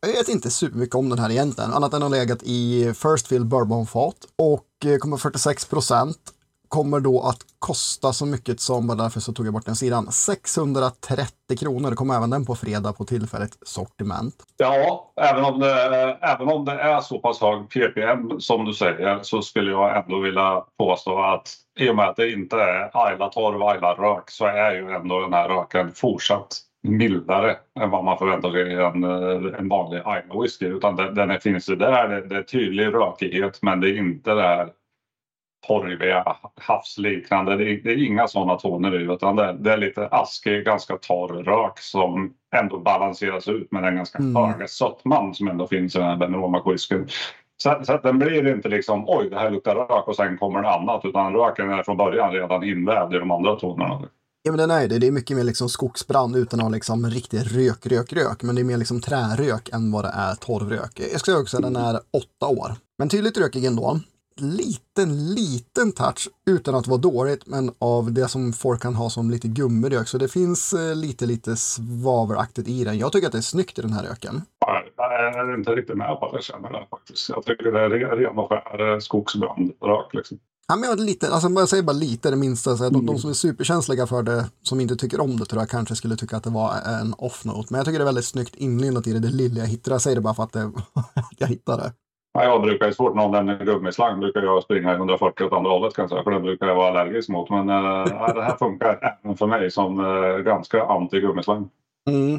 jag 0.01 0.09
vet 0.09 0.29
inte 0.29 0.51
supermycket 0.51 0.95
om 0.95 1.09
den 1.09 1.19
här 1.19 1.31
egentligen, 1.31 1.73
annat 1.73 1.77
än 1.77 1.85
att 1.85 1.91
den 1.91 2.03
har 2.03 2.09
legat 2.09 2.43
i 2.43 2.93
First 2.95 3.27
Fill 3.27 3.45
Bourbon-fat 3.45 4.17
och 4.37 4.67
kommer 5.01 5.17
46 5.17 5.65
procent 5.65 6.19
kommer 6.73 7.01
då 7.01 7.21
att 7.21 7.39
kosta 7.59 8.13
så 8.13 8.27
mycket 8.27 8.61
som, 8.61 8.87
bara 8.87 8.97
därför 8.97 9.21
så 9.21 9.33
tog 9.33 9.47
jag 9.47 9.53
bort 9.53 9.67
den 9.67 9.77
sidan, 9.77 10.13
630 10.13 11.57
kronor. 11.61 11.91
Det 11.91 11.97
kommer 11.97 12.17
även 12.17 12.31
den 12.31 12.47
på 12.47 12.55
fredag 12.55 12.93
på 12.93 13.05
tillfälligt 13.05 13.59
sortiment. 13.63 14.35
Ja, 14.57 15.13
även 15.17 15.45
om 15.45 15.61
det, 15.61 16.03
eh, 16.03 16.33
även 16.33 16.49
om 16.49 16.65
det 16.65 16.73
är 16.73 17.01
så 17.01 17.19
pass 17.19 17.41
hög 17.41 17.69
ppm 17.69 18.41
som 18.41 18.65
du 18.65 18.73
säger 18.73 19.19
så 19.23 19.43
skulle 19.43 19.71
jag 19.71 19.97
ändå 19.97 20.21
vilja 20.21 20.65
påstå 20.79 21.23
att 21.23 21.49
i 21.81 21.91
och 21.91 21.97
med 21.97 22.09
att 22.09 22.17
det 22.17 22.33
inte 22.33 22.57
är 22.57 22.91
Ayla 22.93 23.29
torv, 23.29 23.63
Ayla 23.63 23.95
rök 23.95 24.31
så 24.31 24.47
är 24.47 24.73
ju 24.73 24.91
ändå 24.91 25.21
den 25.21 25.33
här 25.33 25.49
röken 25.49 25.93
fortsatt 25.95 26.59
mildare 26.83 27.57
än 27.81 27.91
vad 27.91 28.05
man 28.05 28.19
förväntar 28.19 28.51
sig 28.51 28.73
i 28.73 28.75
en, 28.75 29.05
eh, 29.05 29.59
en 29.59 29.69
vanlig 29.69 30.03
Ayla 30.05 30.41
whisky. 30.41 30.67
Utan 30.67 30.97
den, 30.97 31.15
den 31.15 31.41
finns 31.41 31.69
ju 31.69 31.77
där, 31.77 32.09
det, 32.09 32.27
det 32.29 32.37
är 32.37 32.43
tydlig 32.43 32.87
rökighet 32.87 33.59
men 33.63 33.81
det 33.81 33.91
är 33.91 33.99
inte 33.99 34.35
det 34.35 34.43
här 34.43 34.69
torriga, 35.67 36.37
havsliknande. 36.57 37.57
Det 37.57 37.65
är, 37.65 37.81
det 37.85 37.91
är 37.91 38.07
inga 38.07 38.29
sådana 38.29 38.57
toner 38.57 39.01
i 39.01 39.13
utan 39.13 39.37
det, 39.37 39.57
det, 39.61 39.73
är 39.73 39.77
lite 39.77 40.07
askig, 40.07 40.65
ganska 40.65 40.97
torr 40.97 41.45
rök 41.45 41.79
som 41.79 42.33
ändå 42.57 42.79
balanseras 42.79 43.49
ut 43.49 43.73
med 43.73 43.83
den 43.83 43.97
ganska 43.97 44.19
mm. 44.19 44.37
höga 44.37 44.69
sötman 44.69 45.35
som 45.35 45.49
ändå 45.49 45.67
finns 45.67 45.95
i 45.95 45.99
den 45.99 46.09
här 46.09 46.17
Benroma 46.17 46.63
whiskyn. 46.67 47.09
Så, 47.57 47.81
så 47.83 47.93
att 47.93 48.03
den 48.03 48.19
blir 48.19 48.55
inte 48.55 48.69
liksom 48.69 49.05
oj, 49.07 49.31
det 49.31 49.39
här 49.39 49.51
luktar 49.51 49.75
rök 49.75 50.09
och 50.09 50.17
sen 50.17 50.39
kommer 50.39 50.63
det 50.63 50.71
annat 50.71 51.05
utan 51.05 51.33
röken 51.33 51.71
är 51.71 51.83
från 51.83 51.97
början 51.97 52.33
redan 52.33 52.65
invävd 52.65 53.15
i 53.15 53.19
de 53.19 53.31
andra 53.31 53.57
tonerna. 53.57 54.03
Ja 54.45 54.53
men 54.53 54.59
den 54.59 54.71
är 54.71 54.89
det. 54.89 54.99
Det 54.99 55.07
är 55.07 55.13
mycket 55.13 55.37
mer 55.37 55.45
liksom 55.45 55.69
skogsbrand 55.69 56.37
utan 56.37 56.61
att 56.61 56.65
ha 56.65 56.71
liksom 56.71 57.07
riktig 57.07 57.39
rök, 57.39 57.87
rök, 57.87 58.13
rök. 58.13 58.43
Men 58.43 58.55
det 58.55 58.63
är 58.63 58.65
mer 58.65 58.77
liksom 58.77 59.01
trärök 59.01 59.69
än 59.73 59.93
vad 59.93 60.05
det 60.05 60.13
är 60.15 60.35
torvrök. 60.35 61.01
Jag 61.13 61.21
skulle 61.21 61.37
också 61.37 61.57
säga 61.57 61.67
att 61.67 61.75
den 61.75 61.85
är 61.85 62.01
åtta 62.11 62.47
år. 62.47 62.73
Men 62.99 63.09
tydligt 63.09 63.39
rökig 63.39 63.65
ändå 63.65 64.01
liten, 64.37 65.35
liten 65.35 65.93
touch 65.93 66.29
utan 66.47 66.75
att 66.75 66.87
vara 66.87 66.99
dåligt, 66.99 67.47
men 67.47 67.71
av 67.79 68.13
det 68.13 68.29
som 68.29 68.53
folk 68.53 68.83
kan 68.83 68.95
ha 68.95 69.11
som 69.11 69.31
lite 69.31 69.49
gummirök. 69.49 70.09
Så 70.09 70.19
det 70.19 70.29
finns 70.29 70.73
eh, 70.73 70.95
lite, 70.95 71.27
lite 71.27 71.57
svavelaktigt 71.57 72.69
i 72.69 72.85
den. 72.85 72.99
Jag 72.99 73.13
tycker 73.13 73.27
att 73.27 73.33
det 73.33 73.39
är 73.39 73.43
snyggt 73.43 73.79
i 73.79 73.83
den 73.83 73.93
här 73.93 74.05
röken. 74.05 74.43
Jag 74.97 75.49
är 75.51 75.55
inte 75.55 75.71
riktigt 75.71 75.97
med 75.97 76.21
på 76.21 76.27
att 76.27 76.33
jag 76.33 76.43
känner 76.43 76.73
det 76.73 76.87
faktiskt. 76.91 77.29
Jag 77.29 77.45
tycker 77.45 77.73
det 77.73 77.81
är 77.81 77.91
ren 77.91 78.39
och 78.39 78.49
skär 78.49 79.01
skogsbrandrök 79.01 80.15
liksom. 80.15 80.39
Ja, 80.69 80.77
men 80.77 81.07
lite, 81.07 81.29
alltså 81.29 81.49
jag 81.49 81.69
säger 81.69 81.83
bara 81.83 81.93
lite 81.93 82.31
det 82.31 82.37
minsta. 82.37 82.77
Så 82.77 82.85
de, 82.85 82.95
mm. 82.95 83.07
de, 83.07 83.19
som 83.19 83.31
är 83.31 83.35
superkänsliga 83.35 84.07
för 84.07 84.23
det, 84.23 84.45
som 84.63 84.81
inte 84.81 84.97
tycker 84.97 85.21
om 85.21 85.37
det, 85.37 85.45
tror 85.45 85.63
jag 85.63 85.69
kanske 85.71 85.95
skulle 85.95 86.17
tycka 86.17 86.37
att 86.37 86.45
det 86.45 86.51
var 86.51 86.73
en 87.01 87.15
off-note. 87.19 87.67
Men 87.71 87.79
jag 87.79 87.87
tycker 87.87 87.99
det 87.99 88.03
är 88.03 88.07
väldigt 88.07 88.25
snyggt 88.25 88.55
inlindat 88.55 89.07
i 89.07 89.13
det, 89.13 89.19
det 89.19 89.29
lilla 89.29 89.61
jag 89.61 89.67
hittar. 89.67 89.93
Jag 89.93 90.03
säger 90.03 90.15
det 90.15 90.21
bara 90.21 90.35
för 90.35 90.43
att 90.43 90.53
det, 90.53 90.73
jag 91.39 91.47
hittade 91.49 91.83
det. 91.83 91.93
Ja, 92.35 92.45
jag 92.45 92.63
brukar 92.63 92.87
ju 92.87 92.93
svårt 92.93 93.15
någon 93.15 93.49
en 93.49 93.67
gummislang 93.67 94.21
brukar 94.21 94.43
jag 94.43 94.63
springa 94.63 94.93
i 94.93 94.97
140 94.97 95.45
åt 95.45 95.53
andra 95.53 95.71
hållet 95.71 95.95
kan 95.95 96.03
jag 96.03 96.11
säga, 96.11 96.23
för 96.23 96.31
den 96.31 96.43
brukar 96.43 96.67
jag 96.67 96.75
vara 96.75 96.89
allergisk 96.89 97.29
mot. 97.29 97.51
Men 97.51 97.69
äh, 97.69 98.05
det 98.35 98.43
här 98.43 98.57
funkar 98.57 99.19
även 99.25 99.37
för 99.37 99.47
mig 99.47 99.71
som 99.71 100.01
äh, 100.01 100.39
ganska 100.39 100.85
anti 100.85 101.21
gummislang. 101.21 101.69
Mm. 102.11 102.35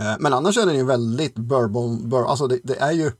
Eh, 0.00 0.16
men 0.20 0.32
annars 0.32 0.58
är 0.58 0.66
den 0.66 0.76
ju 0.76 0.86
väldigt 0.86 1.34
bourbon, 1.34 2.08
bur 2.08 2.30
alltså 2.30 2.46
det, 2.46 2.60
det, 2.62 2.80
är 2.80 2.92
ju 2.92 3.10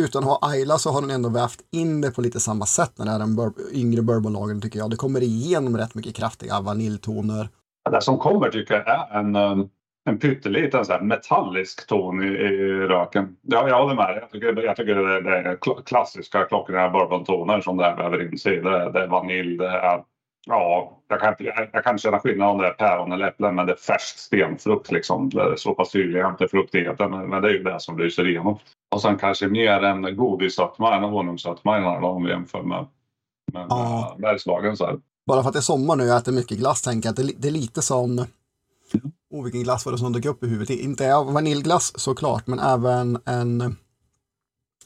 utan 0.00 0.22
att 0.22 0.28
ha 0.28 0.38
Ayla 0.42 0.78
så 0.78 0.90
har 0.90 1.00
den 1.00 1.10
ändå 1.10 1.28
vävt 1.28 1.60
in 1.72 2.00
det 2.00 2.10
på 2.10 2.20
lite 2.20 2.40
samma 2.40 2.66
sätt 2.66 2.92
när 2.98 3.06
det 3.06 3.12
är 3.12 3.18
den 3.18 3.36
bur 3.36 3.52
yngre 3.72 4.02
bourbonlagen 4.02 4.60
tycker 4.60 4.78
jag. 4.78 4.90
Det 4.90 4.96
kommer 4.96 5.22
igenom 5.22 5.76
rätt 5.76 5.94
mycket 5.94 6.14
kraftiga 6.14 6.60
vaniljtoner. 6.60 7.48
Det 7.90 8.02
som 8.02 8.18
kommer 8.18 8.50
tycker 8.50 8.74
jag 8.74 8.88
är 8.88 9.18
en, 9.18 9.36
en 10.06 10.18
pytteliten 10.18 10.84
så 10.84 10.92
här 10.92 11.00
metallisk 11.00 11.86
ton 11.86 12.22
i, 12.22 12.26
i 12.26 12.72
röken. 12.86 13.36
Ja, 13.42 13.68
jag 13.68 13.82
håller 13.82 13.94
med. 13.94 14.18
Jag 14.22 14.30
tycker, 14.30 14.62
jag 14.62 14.76
tycker 14.76 14.94
det, 14.94 15.20
det 15.20 15.36
är 15.36 15.84
klassiska 15.84 16.44
klockrena 16.44 16.90
bourbontoner 16.90 17.60
som 17.60 17.76
det 17.76 17.84
här 17.84 17.96
väver 17.96 18.22
in 18.22 18.38
sig 18.38 18.54
i. 18.54 18.60
Det, 18.60 18.90
det 18.92 19.02
är 19.02 19.06
vanilj, 19.06 19.56
det 19.56 19.68
är 19.68 20.02
Ja, 20.48 20.98
jag 21.08 21.20
kan, 21.20 21.34
jag, 21.38 21.68
jag 21.72 21.84
kan 21.84 21.98
känna 21.98 22.18
skillnad 22.18 22.48
om 22.48 22.58
det 22.58 22.66
är 22.66 22.72
päron 22.72 23.12
eller 23.12 23.28
äpplen 23.28 23.54
men 23.54 23.66
det 23.66 23.72
är 23.72 23.76
färsk 23.76 24.18
stenfrukt 24.18 24.92
liksom. 24.92 25.30
Det 25.30 25.42
är 25.42 25.56
så 25.56 25.74
pass 25.74 25.90
tydlig 25.90 26.24
inte 26.24 26.48
fruktigheten 26.48 27.10
men, 27.10 27.28
men 27.28 27.42
det 27.42 27.48
är 27.48 27.52
ju 27.52 27.62
det 27.62 27.80
som 27.80 27.98
lyser 27.98 28.28
igenom. 28.28 28.58
Och 28.94 29.02
sen 29.02 29.18
kanske 29.18 29.48
mer 29.48 29.84
en 29.84 30.16
godissötma 30.16 30.96
än 30.96 31.04
en 31.04 31.10
honungssötma 31.10 31.78
i 31.78 31.80
den 31.80 31.90
här 31.90 32.04
om 32.04 32.24
vi 32.24 32.30
jämför 32.30 32.62
med, 32.62 32.86
med, 33.52 33.66
ja. 33.68 34.14
med 34.16 34.22
Bergslagen. 34.22 34.76
Så 34.76 34.86
här. 34.86 34.96
Bara 35.26 35.42
för 35.42 35.48
att 35.48 35.52
det 35.52 35.58
är 35.58 35.60
sommar 35.60 35.96
nu 35.96 36.02
och 36.02 36.08
jag 36.08 36.16
äter 36.16 36.32
mycket 36.32 36.58
glass 36.58 36.82
tänker 36.82 37.06
jag 37.06 37.12
att 37.12 37.26
det, 37.26 37.32
det 37.38 37.48
är 37.48 37.52
lite 37.52 37.82
som 37.82 38.26
Oh, 39.36 39.44
vilken 39.44 39.62
glass 39.62 39.86
var 39.86 39.92
det 39.92 39.98
som 39.98 40.12
dök 40.12 40.24
upp 40.24 40.44
i 40.44 40.46
huvudet? 40.46 40.70
Inte 40.70 41.08
vaniljglass 41.08 41.92
såklart, 41.96 42.46
men 42.46 42.58
även 42.58 43.18
en, 43.24 43.76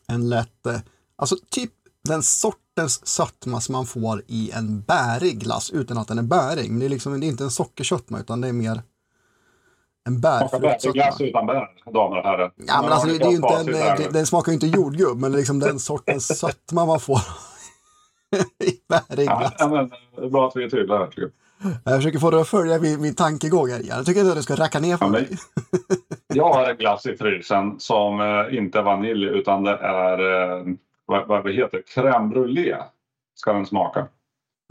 en 0.08 0.28
lätt, 0.28 0.66
eh, 0.66 0.80
alltså 1.16 1.36
typ 1.50 1.70
den 2.08 2.22
sortens 2.22 3.06
sötma 3.06 3.60
som 3.60 3.72
man 3.72 3.86
får 3.86 4.22
i 4.26 4.50
en 4.50 4.80
bärig 4.80 5.38
glass 5.38 5.70
utan 5.70 5.98
att 5.98 6.08
den 6.08 6.18
är 6.18 6.22
bärig. 6.22 6.70
Men 6.70 6.80
det 6.80 6.86
är, 6.86 6.90
liksom, 6.90 7.20
det 7.20 7.26
är 7.26 7.28
inte 7.28 7.44
en 7.44 7.50
sockersötma 7.50 8.20
utan 8.20 8.40
det 8.40 8.48
är 8.48 8.52
mer 8.52 8.82
en 10.06 10.20
bärfruktsötma. 10.20 10.92
Glass 10.92 11.20
utan 11.20 11.46
bär, 11.46 11.92
damer 11.92 12.16
och 12.16 12.24
herrar. 12.24 12.52
Ja, 12.56 12.82
men 12.82 12.92
alltså, 12.92 13.08
det, 13.08 13.18
det 13.18 13.24
är 13.24 13.30
inte 13.30 13.54
en, 13.54 13.66
det, 13.66 14.08
den 14.12 14.26
smakar 14.26 14.52
ju 14.52 14.54
inte 14.54 14.66
jordgubb, 14.66 15.18
men 15.18 15.32
liksom 15.32 15.58
den 15.58 15.78
sortens 15.90 16.38
sötma 16.38 16.86
man 16.86 17.00
får 17.00 17.20
i 18.64 18.80
bärig 18.88 19.26
glass. 19.28 19.54
Ja, 19.58 19.68
men, 19.68 19.88
det 20.16 20.26
är 20.26 20.30
bra 20.30 20.48
att 20.48 20.56
vi 20.56 20.64
är 20.64 20.70
tydliga 20.70 20.98
här 20.98 21.06
tycker 21.06 21.22
jag. 21.22 21.30
Jag 21.84 21.96
försöker 21.96 22.18
få 22.18 22.30
dig 22.30 22.40
att 22.40 22.48
följa 22.48 22.78
min, 22.78 23.00
min 23.00 23.14
tankegång 23.14 23.70
här. 23.70 23.80
Jag 23.84 24.06
tycker 24.06 24.20
inte 24.20 24.32
att 24.32 24.36
du 24.36 24.42
ska 24.42 24.54
racka 24.54 24.80
ner 24.80 24.96
på 24.96 25.04
ja, 25.04 25.08
mig. 25.08 25.28
jag 26.34 26.52
har 26.52 26.70
en 26.70 26.76
glass 26.76 27.06
i 27.06 27.16
frysen 27.16 27.80
som 27.80 28.20
eh, 28.20 28.58
inte 28.58 28.78
är 28.78 28.82
vanilj 28.82 29.24
utan 29.24 29.64
det 29.64 29.76
är 29.76 30.18
eh, 30.18 30.64
vad, 31.06 31.28
vad 31.28 31.44
det 31.44 31.52
heter, 31.52 31.82
crème 31.94 32.32
brûlée 32.32 32.76
ska 33.34 33.52
den 33.52 33.66
smaka. 33.66 34.08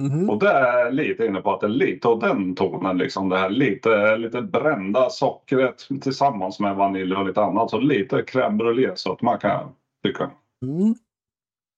Mm 0.02 0.12
-hmm. 0.12 0.30
Och 0.30 0.39
det 0.39 0.49
är 0.49 0.91
lite 0.91 1.25
inne 1.25 1.41
på 1.41 1.54
att 1.54 1.62
det 1.62 1.67
är 1.67 1.69
lite 1.69 2.08
av 2.08 2.19
den 2.19 2.56
tonen, 2.56 2.97
liksom 2.97 3.30
det 3.30 3.38
här 3.38 3.49
lite, 3.49 4.17
lite 4.17 4.41
brända 4.41 5.10
sockret 5.10 5.88
tillsammans 6.02 6.60
med 6.60 6.75
vanilj 6.75 7.15
och 7.15 7.28
lite 7.28 7.41
annat. 7.41 7.69
Så 7.69 7.80
lite 7.80 8.15
crème 8.15 8.58
brûlée 8.58 8.91
så 8.95 9.13
att 9.13 9.21
man 9.21 9.39
kan 9.39 9.69
tycka. 10.04 10.32
Mm. 10.65 10.95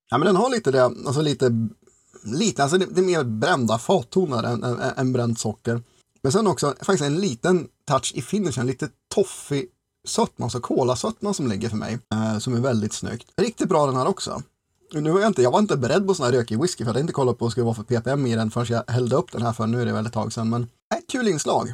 Ja 0.10 0.18
men 0.18 0.26
den 0.26 0.36
har 0.36 0.50
lite 0.50 0.72
det, 0.72 0.84
alltså 0.84 1.22
lite, 1.22 1.46
lite 2.24 2.64
alltså 2.64 2.78
det, 2.78 2.86
det 2.86 3.02
är 3.02 3.06
mer 3.06 3.24
brända 3.24 3.78
fattoner 3.78 4.44
än, 4.44 4.64
än, 4.64 4.80
än 4.80 5.14
bränt 5.14 5.40
socker. 5.40 5.82
Men 6.22 6.32
sen 6.32 6.48
också 6.48 6.76
faktiskt 6.82 7.04
en 7.04 7.20
liten 7.20 7.68
touch 7.88 8.12
i 8.16 8.22
finishen, 8.22 8.68
lite 8.68 8.90
toffig 9.14 9.70
sötma, 10.08 10.46
alltså 10.46 10.60
kolasötma 10.60 11.34
som 11.34 11.48
ligger 11.48 11.70
för 11.70 11.78
mig, 11.78 12.00
eh, 12.14 12.38
som 12.38 12.56
är 12.56 12.60
väldigt 12.60 12.94
snyggt. 12.94 13.32
Riktigt 13.36 13.70
bra 13.70 13.86
den 13.86 13.96
här 13.96 14.08
också. 14.08 14.42
Nu 14.94 15.12
var 15.12 15.20
jag, 15.20 15.28
inte, 15.28 15.42
jag 15.42 15.52
var 15.52 15.60
inte 15.60 15.78
beredd 15.78 16.08
på 16.08 16.14
sån 16.14 16.26
här 16.26 16.34
rökig 16.34 16.62
whisky 16.62 16.78
för 16.78 16.84
jag 16.84 16.88
hade 16.88 17.00
inte 17.00 17.14
kollat 17.14 17.38
på 17.38 17.46
vad 17.46 17.50
det 17.50 17.52
skulle 17.52 17.66
vara 17.66 17.76
för 17.76 17.84
ppm 17.84 18.26
i 18.26 18.36
den 18.36 18.52
förrän 18.52 18.66
jag 18.70 18.94
hällde 18.94 19.16
upp 19.16 19.32
den 19.32 19.42
här 19.42 19.54
för 19.54 19.68
nu 19.68 19.82
är 19.82 19.86
det 19.86 19.94
väldigt 19.94 20.14
tag 20.14 20.34
sedan. 20.34 20.50
Men 20.50 20.64
ett 20.96 21.08
kul 21.12 21.28
inslag. 21.28 21.74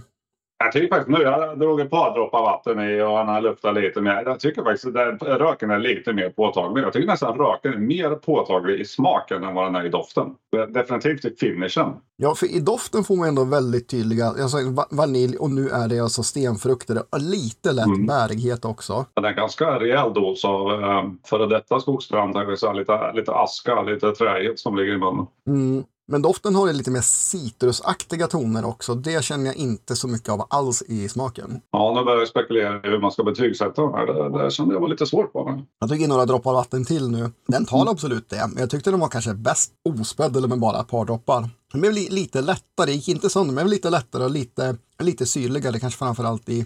Jag 0.60 0.72
tycker 0.72 0.88
faktiskt 0.88 1.18
nu, 1.18 1.24
jag 1.24 1.60
drog 1.60 1.80
ett 1.80 1.90
par 1.90 2.14
droppar 2.14 2.42
vatten 2.42 2.80
i 2.80 3.02
och 3.02 3.18
han 3.18 3.28
har 3.28 3.42
luftat 3.42 3.76
lite 3.76 4.02
mer. 4.02 4.24
Jag 4.26 4.40
tycker 4.40 4.64
faktiskt 4.64 4.96
att 4.96 5.40
röken 5.40 5.72
är 5.72 5.80
lite 5.80 6.14
mer 6.14 6.30
påtaglig. 6.30 6.84
Jag 6.84 6.94
tycker 6.94 7.08
nästan 7.08 7.34
att 7.34 7.40
röken 7.40 7.74
är 7.74 7.78
mer 7.78 8.10
påtaglig 8.10 8.80
i 8.80 8.86
smaken 8.86 9.44
än 9.44 9.56
vad 9.56 9.66
den 9.66 9.76
är 9.76 9.86
i 9.86 9.90
doften. 9.90 10.28
Definitivt 10.70 11.26
i 11.26 11.36
finishen. 11.40 11.94
Ja, 12.16 12.36
för 12.36 12.56
i 12.56 12.60
doften 12.60 13.04
får 13.04 13.16
man 13.16 13.28
ändå 13.28 13.44
väldigt 13.44 13.90
tydliga, 13.90 14.26
alltså 14.26 14.58
vanilj 14.92 15.38
och 15.38 15.52
nu 15.52 15.70
är 15.70 15.88
det 15.88 16.00
alltså 16.00 16.24
stenfrukter 16.24 16.98
och 17.10 17.20
lite 17.20 17.72
lätt 17.72 17.86
mm. 17.86 18.06
bärighet 18.06 18.66
också. 18.66 19.06
Det 19.14 19.28
är 19.28 19.34
ganska 19.34 19.80
rejäl 19.80 20.14
dos 20.14 20.46
av 20.46 20.84
äh, 20.84 21.04
före 21.26 21.48
detta 21.48 21.80
skogsbrand, 21.80 22.38
lite, 22.76 23.14
lite 23.14 23.32
aska, 23.32 23.82
lite 23.82 24.12
träighet 24.12 24.60
som 24.60 24.78
ligger 24.78 24.94
i 24.94 24.98
munnen. 24.98 25.26
Mm. 25.48 25.84
Men 26.12 26.22
doften 26.22 26.56
har 26.56 26.74
lite 26.74 26.92
mer 26.92 27.02
citrusaktiga 27.02 28.28
toner 28.28 28.66
också. 28.66 28.96
Det 28.96 29.24
känner 29.24 29.46
jag 29.46 29.56
inte 29.56 29.96
så 29.96 30.08
mycket 30.08 30.30
av 30.30 30.48
alls 30.50 30.82
i 30.82 31.10
smaken. 31.10 31.62
Ja, 31.72 31.94
nu 31.96 32.04
börjar 32.06 32.20
jag 32.20 32.28
spekulera 32.28 32.76
i 32.76 32.90
hur 32.90 33.00
man 33.00 33.12
ska 33.12 33.24
betygsätta 33.24 33.82
den 33.82 33.94
här. 33.94 34.06
Det, 34.06 34.44
det 34.44 34.52
kände 34.52 34.74
jag 34.74 34.82
var 34.82 34.88
lite 34.88 35.06
svårt 35.06 35.34
på. 35.34 35.64
Jag 35.80 35.90
tog 35.90 36.02
in 36.02 36.10
några 36.10 36.26
droppar 36.26 36.54
vatten 36.54 36.86
till 36.86 37.10
nu. 37.10 37.32
Den 37.48 37.66
tar 37.66 37.82
mm. 37.82 37.88
absolut 37.88 38.30
det, 38.30 38.48
men 38.48 38.58
jag 38.60 38.70
tyckte 38.70 38.92
den 38.92 39.00
var 39.00 39.08
kanske 39.08 39.34
bäst 39.34 39.72
ospädd 39.90 40.38
eller 40.38 40.48
med 40.48 40.60
bara 40.60 40.82
ett 40.82 40.88
par 40.88 41.06
droppar. 41.06 41.50
Den 41.72 41.82
blev 41.82 41.94
li 41.94 42.10
lite 42.10 42.42
lättare, 42.42 42.92
gick 42.92 43.08
inte 43.08 43.30
sönder, 43.30 43.54
men 43.54 43.70
lite 43.70 43.90
lättare 43.90 44.24
och 44.24 44.32
lite, 44.32 44.78
lite 45.00 45.26
syrligare, 45.26 45.80
kanske 45.80 45.98
framförallt 46.00 46.50
i 46.50 46.66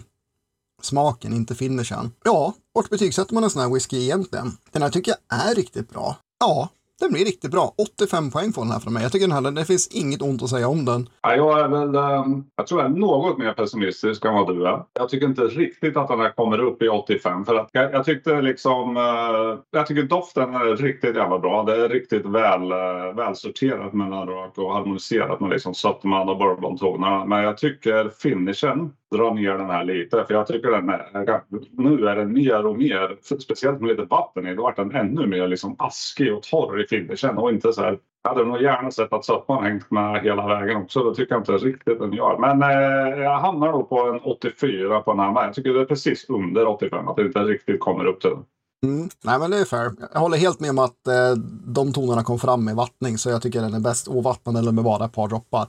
smaken, 0.82 1.32
inte 1.32 1.54
finishen. 1.54 2.12
Ja, 2.24 2.54
vart 2.72 2.90
betygsätter 2.90 3.34
man 3.34 3.44
en 3.44 3.50
sån 3.50 3.62
här 3.62 3.74
whisky 3.74 4.02
egentligen? 4.02 4.56
Den 4.70 4.82
här 4.82 4.90
tycker 4.90 5.14
jag 5.28 5.40
är 5.40 5.54
riktigt 5.54 5.90
bra. 5.90 6.16
Ja, 6.40 6.68
den 7.02 7.12
blir 7.12 7.24
riktigt 7.24 7.50
bra. 7.50 7.74
85 7.98 8.30
poäng 8.30 8.52
får 8.52 8.62
den 8.62 8.70
här 8.70 8.80
från 8.80 8.92
mig. 8.92 9.02
Jag 9.02 9.12
tycker 9.12 9.26
den 9.28 9.44
här, 9.44 9.50
det 9.50 9.64
finns 9.64 9.88
inget 9.88 10.22
ont 10.22 10.42
att 10.42 10.50
säga 10.50 10.68
om 10.68 10.84
den. 10.84 11.08
Ja, 11.22 11.36
jag 11.36 11.60
är 11.60 11.68
väl, 11.68 11.96
um, 11.96 12.44
jag 12.56 12.66
tror 12.66 12.80
jag 12.80 12.90
är 12.90 12.94
något 12.94 13.38
mer 13.38 13.52
pessimistisk 13.52 14.24
än 14.24 14.34
vad 14.34 14.56
du 14.56 14.66
är. 14.66 14.82
Jag 14.92 15.08
tycker 15.08 15.26
inte 15.26 15.42
riktigt 15.42 15.96
att 15.96 16.08
den 16.08 16.20
här 16.20 16.30
kommer 16.30 16.58
upp 16.60 16.82
i 16.82 16.88
85 16.88 17.44
för 17.44 17.54
att 17.54 17.68
jag, 17.72 17.92
jag 17.92 18.04
tyckte 18.04 18.42
liksom, 18.42 18.96
uh, 18.96 19.58
jag 19.70 19.86
tycker 19.86 20.02
doften 20.02 20.54
är 20.54 20.76
riktigt 20.76 21.16
jävla 21.16 21.38
bra. 21.38 21.62
Det 21.62 21.84
är 21.84 21.88
riktigt 21.88 22.26
väl, 22.26 22.72
uh, 22.72 23.16
välsorterat 23.16 23.92
mellan 23.92 24.28
rök 24.28 24.58
och 24.58 24.74
harmoniserat 24.74 25.40
med 25.40 25.50
liksom 25.50 25.74
sötman 25.74 26.28
och 26.28 26.38
bourbontonerna. 26.38 27.24
Men 27.24 27.44
jag 27.44 27.58
tycker 27.58 28.10
finishen 28.22 28.90
dra 29.12 29.34
ner 29.34 29.58
den 29.58 29.70
här 29.70 29.84
lite. 29.84 30.24
För 30.26 30.34
jag 30.34 30.46
tycker 30.46 30.70
den 30.70 30.88
är, 30.88 31.42
nu 31.70 32.08
är 32.08 32.16
den 32.16 32.32
mer 32.32 32.66
och 32.66 32.78
mer, 32.78 33.16
speciellt 33.40 33.80
med 33.80 33.88
lite 33.88 34.04
vatten 34.04 34.46
i, 34.46 34.54
då 34.54 34.62
vart 34.62 34.76
den 34.76 34.94
ännu 34.94 35.26
mer 35.26 35.48
liksom 35.48 35.76
askig 35.78 36.34
och 36.34 36.42
torr 36.42 36.86
finishen 36.92 37.38
och 37.38 37.50
inte 37.50 37.72
så 37.72 37.80
här. 37.80 37.98
Jag 38.22 38.30
hade 38.30 38.44
nog 38.44 38.62
gärna 38.62 38.90
sett 38.90 39.12
att 39.12 39.24
sötman 39.24 39.64
hängt 39.64 39.90
med 39.90 40.22
hela 40.22 40.46
vägen 40.46 40.76
också. 40.76 41.04
Det 41.04 41.14
tycker 41.14 41.34
jag 41.34 41.40
inte 41.40 41.52
riktigt 41.52 41.98
den 41.98 42.12
gör. 42.12 42.38
Men 42.38 42.62
eh, 42.62 43.22
jag 43.22 43.38
hamnar 43.38 43.72
nog 43.72 43.88
på 43.88 43.98
en 44.00 44.20
84 44.20 45.00
på 45.00 45.10
den 45.10 45.20
här 45.20 45.32
med. 45.32 45.44
Jag 45.44 45.54
tycker 45.54 45.72
det 45.72 45.80
är 45.80 45.84
precis 45.84 46.26
under 46.28 46.66
85, 46.66 47.08
att 47.08 47.16
det 47.16 47.22
inte 47.22 47.38
riktigt 47.38 47.80
kommer 47.80 48.04
upp 48.04 48.20
till 48.20 48.30
den. 48.30 48.44
Mm. 48.86 49.08
Nej 49.24 49.38
men 49.38 49.50
det 49.50 49.58
är 49.58 49.64
fair. 49.64 49.90
Jag 50.12 50.20
håller 50.20 50.38
helt 50.38 50.60
med 50.60 50.70
om 50.70 50.78
att 50.78 51.06
eh, 51.06 51.34
de 51.66 51.92
tonerna 51.92 52.24
kom 52.24 52.38
fram 52.38 52.64
med 52.64 52.76
vattning 52.76 53.18
så 53.18 53.30
jag 53.30 53.42
tycker 53.42 53.60
den 53.60 53.74
är 53.74 53.80
bäst 53.80 54.08
ovattnad 54.08 54.56
eller 54.56 54.72
med 54.72 54.84
bara 54.84 55.04
ett 55.04 55.14
par 55.14 55.28
droppar. 55.28 55.66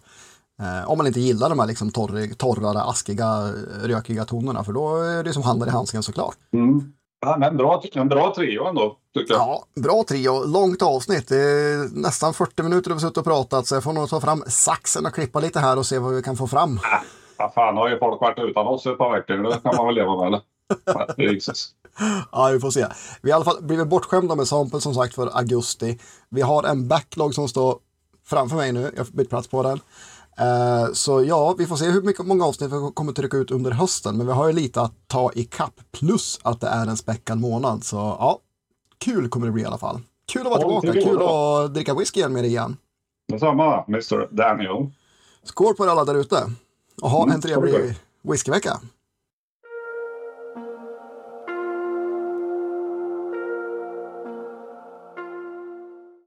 Eh, 0.61 0.89
om 0.91 0.97
man 0.97 1.07
inte 1.07 1.19
gillar 1.19 1.49
de 1.49 1.59
här 1.59 1.67
liksom 1.67 1.91
torr, 1.91 2.33
torrare, 2.37 2.81
askiga, 2.81 3.27
rökiga 3.83 4.25
tonerna, 4.25 4.63
för 4.63 4.73
då 4.73 4.97
är 4.97 5.23
det 5.23 5.33
som 5.33 5.43
handen 5.43 5.67
i 5.67 5.71
handsken 5.71 6.03
såklart. 6.03 6.37
Mm. 6.53 6.93
Ja, 7.25 7.37
men 7.37 7.57
bra, 7.57 7.83
en 7.93 8.09
bra 8.09 8.33
trio 8.35 8.67
ändå, 8.67 8.97
tycker 9.13 9.33
jag. 9.33 9.41
Ja, 9.41 9.63
bra 9.75 10.03
trio. 10.07 10.43
Långt 10.45 10.81
avsnitt. 10.81 11.27
Det 11.27 11.37
är 11.37 12.01
nästan 12.01 12.33
40 12.33 12.63
minuter 12.63 12.89
vi 12.89 12.93
har 12.93 12.99
suttit 12.99 13.17
och 13.17 13.23
pratat, 13.23 13.67
så 13.67 13.75
jag 13.75 13.83
får 13.83 13.93
nog 13.93 14.09
ta 14.09 14.21
fram 14.21 14.43
saxen 14.47 15.05
och 15.05 15.13
klippa 15.13 15.39
lite 15.39 15.59
här 15.59 15.77
och 15.77 15.85
se 15.85 15.99
vad 15.99 16.13
vi 16.13 16.21
kan 16.21 16.37
få 16.37 16.47
fram. 16.47 16.77
Äh, 16.77 16.81
vad 17.37 17.53
fan, 17.53 17.77
har 17.77 17.89
ju 17.89 17.99
folk 17.99 18.21
varit 18.21 18.39
utan 18.39 18.67
oss 18.67 18.85
ett 18.85 18.97
par 18.97 19.11
veckor. 19.11 19.37
Det 19.37 19.59
kan 19.63 19.75
man 19.75 19.85
väl 19.85 19.95
leva 19.95 20.29
med. 20.29 20.41
Ja, 22.31 22.49
vi 22.53 22.59
får 22.59 22.71
se. 22.71 22.85
Vi 23.21 23.31
har 23.31 23.39
i 23.39 23.41
alla 23.41 23.45
fall 23.45 23.63
blivit 23.63 23.87
bortskämda 23.87 24.35
med 24.35 24.47
sample 24.47 24.81
som 24.81 24.93
sagt 24.93 25.15
för 25.15 25.37
augusti. 25.37 25.99
Vi 26.29 26.41
har 26.41 26.63
en 26.63 26.87
backlog 26.87 27.33
som 27.33 27.47
står 27.47 27.77
framför 28.25 28.55
mig 28.55 28.71
nu. 28.71 28.91
Jag 28.95 29.03
har 29.03 29.11
bytt 29.11 29.29
plats 29.29 29.47
på 29.47 29.63
den. 29.63 29.79
Eh, 30.37 30.93
så 30.93 31.23
ja, 31.23 31.55
vi 31.57 31.65
får 31.65 31.75
se 31.75 31.85
hur 31.85 32.01
mycket, 32.01 32.25
många 32.25 32.45
avsnitt 32.45 32.71
vi 32.71 32.91
kommer 32.93 33.11
trycka 33.13 33.37
ut 33.37 33.51
under 33.51 33.71
hösten, 33.71 34.17
men 34.17 34.27
vi 34.27 34.33
har 34.33 34.47
ju 34.47 34.53
lite 34.53 34.81
att 34.81 34.93
ta 35.07 35.31
i 35.35 35.43
kapp 35.43 35.73
plus 35.91 36.39
att 36.43 36.61
det 36.61 36.67
är 36.67 36.87
en 36.87 36.97
späckad 36.97 37.39
månad. 37.39 37.83
Så 37.83 37.95
ja, 37.97 38.39
kul 38.97 39.29
kommer 39.29 39.45
det 39.45 39.53
bli 39.53 39.63
i 39.63 39.65
alla 39.65 39.77
fall. 39.77 40.01
Kul 40.33 40.41
att 40.41 40.47
vara 40.47 40.59
tillbaka, 40.59 41.01
kul 41.01 41.21
att 41.21 41.73
dricka 41.73 41.93
whisky 41.93 42.19
igen 42.19 42.33
med 42.33 42.43
dig 42.43 42.51
igen. 42.51 42.77
Detsamma, 43.27 43.85
Mr 43.87 44.35
Daniel. 44.35 44.89
Skål 45.43 45.75
på 45.75 45.85
er 45.85 45.89
alla 45.89 46.05
där 46.05 46.15
ute 46.15 46.51
och 47.01 47.09
ha 47.09 47.23
mm, 47.23 47.35
en 47.35 47.41
trevlig 47.41 47.95
whiskyvecka. 48.21 48.79